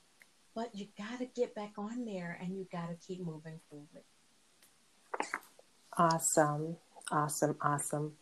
but 0.56 0.74
you 0.74 0.88
got 0.98 1.20
to 1.20 1.26
get 1.26 1.56
back 1.56 1.74
on 1.78 2.06
there 2.06 2.38
and 2.42 2.56
you 2.56 2.68
got 2.72 2.90
to 2.90 2.96
keep 3.08 3.26
moving 3.26 3.60
forward. 3.70 4.04
Awesome. 5.98 6.78
Awesome. 7.12 7.56
Awesome. 7.62 8.14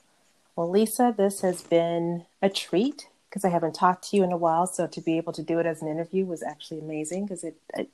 Well, 0.55 0.69
Lisa, 0.69 1.13
this 1.15 1.41
has 1.41 1.61
been 1.61 2.25
a 2.41 2.49
treat 2.49 3.07
because 3.31 3.45
I 3.45 3.49
haven't 3.49 3.73
talked 3.73 4.09
to 4.09 4.17
you 4.17 4.25
in 4.25 4.33
a 4.33 4.37
while. 4.37 4.67
So 4.67 4.87
to 4.87 5.01
be 5.01 5.15
able 5.15 5.31
to 5.33 5.41
do 5.41 5.57
it 5.59 5.65
as 5.65 5.81
an 5.81 5.87
interview 5.87 6.25
was 6.25 6.43
actually 6.43 6.79
amazing 6.79 7.25
because 7.25 7.45
it, 7.45 7.55
it, 7.77 7.89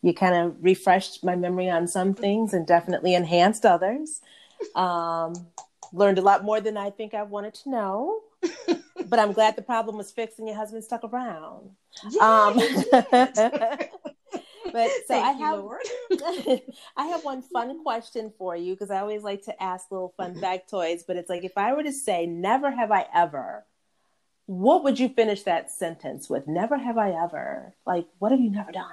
you 0.00 0.14
kind 0.14 0.36
of 0.36 0.54
refreshed 0.62 1.24
my 1.24 1.34
memory 1.34 1.68
on 1.68 1.88
some 1.88 2.14
things 2.14 2.54
and 2.54 2.64
definitely 2.64 3.14
enhanced 3.14 3.66
others. 3.66 4.20
Um, 4.76 5.34
learned 5.92 6.18
a 6.18 6.22
lot 6.22 6.44
more 6.44 6.60
than 6.60 6.76
I 6.76 6.90
think 6.90 7.14
I 7.14 7.24
wanted 7.24 7.54
to 7.54 7.70
know. 7.70 8.20
but 9.08 9.18
I'm 9.18 9.32
glad 9.32 9.56
the 9.56 9.62
problem 9.62 9.96
was 9.96 10.12
fixed 10.12 10.38
and 10.38 10.46
your 10.46 10.56
husband 10.56 10.84
stuck 10.84 11.02
around. 11.02 11.70
Um, 12.20 12.54
but 14.72 14.90
so 14.90 15.08
Thank 15.08 15.26
I 15.26 15.32
have 15.32 15.64
I 16.96 17.06
have 17.06 17.24
one 17.24 17.42
fun 17.42 17.82
question 17.82 18.32
for 18.38 18.54
you 18.54 18.74
because 18.74 18.92
I 18.92 19.00
always 19.00 19.22
like 19.22 19.42
to 19.46 19.62
ask 19.62 19.90
little 19.90 20.14
fun 20.16 20.36
factoids. 20.36 21.02
But 21.04 21.16
it's 21.16 21.28
like 21.28 21.42
if 21.42 21.58
I 21.58 21.72
were 21.72 21.82
to 21.82 21.92
say, 21.92 22.26
"Never 22.26 22.70
have 22.70 22.92
I 22.92 23.06
ever," 23.12 23.64
what 24.46 24.84
would 24.84 24.98
you 24.98 25.08
finish 25.08 25.42
that 25.42 25.70
sentence 25.70 26.30
with? 26.30 26.46
Never 26.46 26.78
have 26.78 26.96
I 26.96 27.10
ever. 27.10 27.74
Like, 27.84 28.06
what 28.18 28.30
have 28.30 28.40
you 28.40 28.50
never 28.50 28.72
done? 28.72 28.86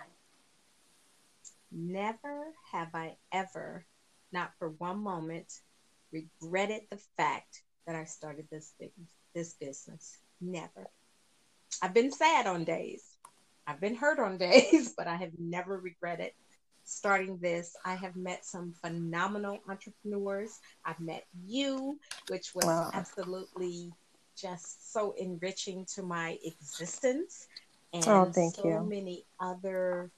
Never 1.72 2.48
have 2.72 2.90
I 2.94 3.16
ever, 3.32 3.86
not 4.32 4.52
for 4.60 4.70
one 4.70 5.00
moment, 5.00 5.52
regretted 6.12 6.82
the 6.90 7.00
fact 7.18 7.62
that 7.88 7.96
I 7.96 8.06
started 8.06 8.48
this 8.52 8.74
this 9.34 9.54
business. 9.54 10.18
Never. 10.42 10.90
I've 11.82 11.94
been 11.94 12.12
sad 12.12 12.46
on 12.48 12.64
days. 12.64 13.04
I've 13.66 13.80
been 13.80 13.96
hurt 13.96 14.20
on 14.20 14.38
days, 14.50 14.94
but 14.96 15.08
I 15.08 15.16
have 15.16 15.32
never 15.40 15.78
regretted 15.78 16.32
starting 16.84 17.38
this. 17.38 17.76
I 17.86 17.96
have 17.96 18.16
met 18.16 18.46
some 18.46 18.74
phenomenal 18.82 19.60
entrepreneurs. 19.70 20.60
I've 20.86 21.00
met 21.00 21.26
you, 21.46 22.00
which 22.30 22.54
was 22.54 22.66
wow. 22.66 22.92
absolutely 22.94 23.92
just 24.36 24.92
so 24.94 25.14
enriching 25.18 25.86
to 25.86 26.04
my 26.04 26.38
existence 26.44 27.48
and 27.94 28.08
oh, 28.08 28.26
thank 28.26 28.56
so 28.56 28.68
you. 28.68 28.84
many 28.90 29.24
other 29.40 30.10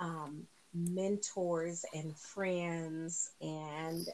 um, 0.00 0.46
mentors 0.74 1.84
and 1.94 2.16
friends 2.16 3.30
and 3.40 4.06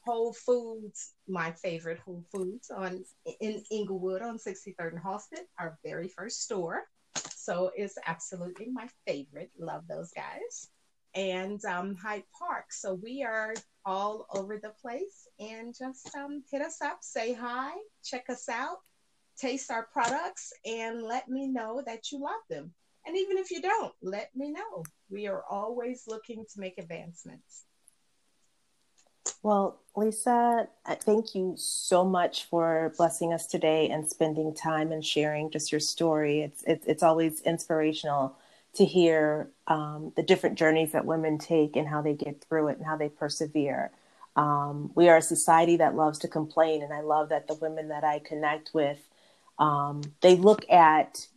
Whole 0.06 0.34
Foods, 0.34 1.14
my 1.28 1.52
favorite 1.52 2.00
Whole 2.00 2.24
Foods 2.32 2.72
on 2.72 3.04
in 3.42 3.62
Englewood 3.72 4.22
on 4.22 4.38
63rd 4.38 4.94
and 4.94 5.04
Halsted, 5.04 5.44
our 5.60 5.78
very 5.84 6.08
first 6.08 6.44
store. 6.44 6.84
So 7.36 7.72
it's 7.76 7.98
absolutely 8.06 8.68
my 8.72 8.88
favorite. 9.06 9.52
Love 9.60 9.84
those 9.90 10.12
guys. 10.12 10.70
And 11.14 11.64
um, 11.66 11.96
Hyde 11.96 12.24
Park. 12.38 12.72
So 12.72 12.94
we 12.94 13.24
are 13.24 13.54
all 13.88 14.28
over 14.36 14.58
the 14.58 14.74
place 14.82 15.30
and 15.40 15.74
just 15.74 16.14
um, 16.14 16.44
hit 16.52 16.62
us 16.62 16.82
up, 16.82 16.98
say 17.02 17.34
hi, 17.34 17.72
check 18.04 18.26
us 18.30 18.50
out, 18.50 18.80
taste 19.40 19.72
our 19.72 19.88
products, 19.94 20.52
and 20.66 21.02
let 21.02 21.30
me 21.30 21.48
know 21.48 21.82
that 21.86 22.12
you 22.12 22.22
love 22.22 22.42
them. 22.50 22.74
And 23.06 23.18
even 23.18 23.38
if 23.38 23.50
you 23.50 23.62
don't, 23.62 23.94
let 24.02 24.30
me 24.36 24.52
know. 24.52 24.84
We 25.10 25.28
are 25.28 25.42
always 25.50 26.04
looking 26.06 26.44
to 26.54 26.60
make 26.60 26.78
advancements. 26.78 27.64
Well, 29.42 29.80
Lisa, 29.96 30.68
thank 30.86 31.34
you 31.34 31.54
so 31.58 32.04
much 32.04 32.46
for 32.46 32.94
blessing 32.98 33.32
us 33.32 33.46
today 33.46 33.90
and 33.90 34.10
spending 34.10 34.54
time 34.54 34.92
and 34.92 35.06
sharing 35.06 35.50
just 35.50 35.72
your 35.72 35.80
story. 35.80 36.42
It's 36.42 36.64
it's, 36.68 36.86
it's 36.86 37.04
always 37.04 37.42
inspirational 37.42 38.36
to 38.78 38.86
hear 38.86 39.50
um, 39.68 40.14
the 40.16 40.24
different 40.24 40.58
journeys 40.58 40.92
that 40.92 41.06
women 41.06 41.38
take 41.38 41.76
and 41.76 41.88
how 41.88 42.02
they 42.02 42.14
get 42.14 42.44
through 42.44 42.70
it 42.70 42.78
and 42.78 42.86
how 42.86 42.96
they 42.96 43.10
persevere. 43.10 43.92
Um, 44.36 44.92
we 44.96 45.10
are 45.10 45.18
a 45.18 45.22
society 45.22 45.78
that 45.78 45.96
loves 45.96 46.20
to 46.20 46.28
complain, 46.28 46.84
and 46.84 46.94
I 46.94 47.02
love 47.02 47.30
that 47.30 47.48
the 47.48 47.56
women 47.56 47.90
that 47.90 48.04
I 48.04 48.20
connect 48.20 48.72
with, 48.74 49.00
um, 49.58 50.04
they 50.22 50.36
look 50.36 50.70
at 50.70 51.28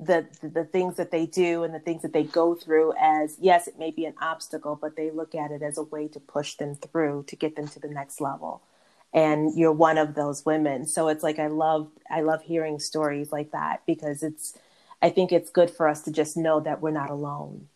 the, 0.00 0.26
the, 0.40 0.48
the 0.48 0.64
things 0.64 0.96
that 0.96 1.10
they 1.10 1.26
do 1.26 1.62
and 1.62 1.74
the 1.74 1.78
things 1.78 2.02
that 2.02 2.12
they 2.12 2.24
go 2.24 2.54
through 2.54 2.94
as 2.98 3.36
yes, 3.38 3.68
it 3.68 3.78
may 3.78 3.90
be 3.90 4.06
an 4.06 4.14
obstacle, 4.20 4.76
but 4.80 4.96
they 4.96 5.10
look 5.10 5.34
at 5.34 5.52
it 5.52 5.62
as 5.62 5.78
a 5.78 5.82
way 5.84 6.08
to 6.08 6.18
push 6.18 6.54
them 6.54 6.74
through 6.74 7.24
to 7.28 7.36
get 7.36 7.54
them 7.54 7.68
to 7.68 7.78
the 7.78 7.88
next 7.88 8.20
level. 8.20 8.62
And 9.12 9.56
you're 9.56 9.72
one 9.72 9.98
of 9.98 10.14
those 10.14 10.44
women, 10.44 10.86
so 10.86 11.08
it's 11.08 11.22
like 11.22 11.38
I 11.38 11.48
love 11.48 11.90
I 12.08 12.22
love 12.22 12.42
hearing 12.42 12.78
stories 12.78 13.32
like 13.32 13.50
that 13.50 13.82
because 13.84 14.22
it's 14.22 14.56
I 15.02 15.10
think 15.10 15.32
it's 15.32 15.50
good 15.50 15.70
for 15.70 15.88
us 15.88 16.02
to 16.02 16.12
just 16.12 16.36
know 16.36 16.60
that 16.60 16.80
we're 16.80 16.90
not 16.90 17.10
alone. 17.10 17.68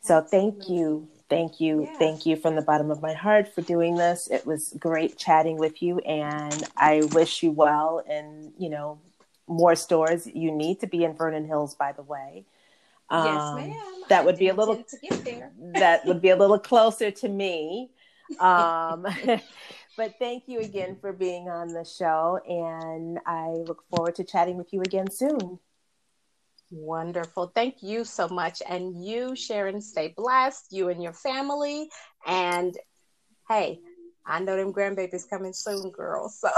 So 0.00 0.20
thank 0.20 0.68
you. 0.68 1.08
Thank 1.28 1.60
you. 1.60 1.82
Yes. 1.82 1.96
Thank 1.98 2.26
you 2.26 2.36
from 2.36 2.56
the 2.56 2.62
bottom 2.62 2.90
of 2.90 3.02
my 3.02 3.12
heart 3.12 3.52
for 3.54 3.62
doing 3.62 3.96
this. 3.96 4.28
It 4.30 4.46
was 4.46 4.74
great 4.78 5.18
chatting 5.18 5.58
with 5.58 5.82
you 5.82 5.98
and 5.98 6.64
I 6.76 7.02
wish 7.12 7.42
you 7.42 7.50
well 7.50 8.02
and, 8.08 8.52
you 8.58 8.70
know, 8.70 9.00
more 9.46 9.74
stores. 9.74 10.26
You 10.26 10.50
need 10.50 10.80
to 10.80 10.86
be 10.86 11.04
in 11.04 11.14
Vernon 11.14 11.44
Hills, 11.44 11.74
by 11.74 11.92
the 11.92 12.02
way. 12.02 12.46
Um, 13.10 13.26
yes, 13.26 13.54
ma'am. 13.54 14.04
That 14.08 14.24
would 14.24 14.36
I 14.36 14.38
be 14.38 14.48
a 14.48 14.54
little 14.54 14.82
that 15.74 16.06
would 16.06 16.22
be 16.22 16.30
a 16.30 16.36
little 16.36 16.58
closer 16.58 17.10
to 17.10 17.28
me. 17.28 17.90
Um, 18.40 19.06
but 19.96 20.16
thank 20.18 20.48
you 20.48 20.60
again 20.60 20.98
for 21.00 21.14
being 21.14 21.48
on 21.48 21.68
the 21.68 21.82
show 21.82 22.38
and 22.46 23.18
I 23.24 23.46
look 23.66 23.84
forward 23.88 24.16
to 24.16 24.24
chatting 24.24 24.58
with 24.58 24.70
you 24.74 24.82
again 24.82 25.10
soon. 25.10 25.58
Wonderful. 26.70 27.52
Thank 27.54 27.82
you 27.82 28.04
so 28.04 28.28
much. 28.28 28.62
And 28.68 29.04
you, 29.04 29.34
Sharon, 29.34 29.80
stay 29.80 30.12
blessed, 30.16 30.66
you 30.70 30.88
and 30.90 31.02
your 31.02 31.14
family. 31.14 31.88
And 32.26 32.76
hey, 33.48 33.80
I 34.26 34.40
know 34.40 34.56
them 34.56 34.74
grandbabies 34.74 35.28
coming 35.28 35.54
soon, 35.54 35.90
girl. 35.90 36.28
So 36.28 36.48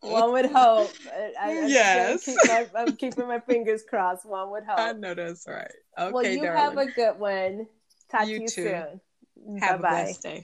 one 0.00 0.32
would 0.32 0.46
hope. 0.46 0.92
I, 1.40 1.66
yes. 1.66 2.24
Keep 2.24 2.38
my, 2.46 2.66
I'm 2.76 2.96
keeping 2.96 3.26
my 3.26 3.40
fingers 3.40 3.82
crossed. 3.88 4.24
One 4.24 4.52
would 4.52 4.62
hope. 4.64 4.78
I 4.78 4.92
know 4.92 5.14
that's 5.14 5.46
right. 5.48 5.72
Okay, 5.98 6.12
well, 6.12 6.24
you 6.24 6.42
darling. 6.42 6.56
have 6.56 6.78
a 6.78 6.86
good 6.92 7.18
one. 7.18 7.66
Talk 8.10 8.28
you 8.28 8.36
to 8.36 8.42
you 8.42 8.48
too. 8.48 8.62
soon. 8.62 9.00
Have 9.60 9.82
Bye-bye. 9.82 10.00
a 10.00 10.04
blessed 10.04 10.22
day. 10.22 10.34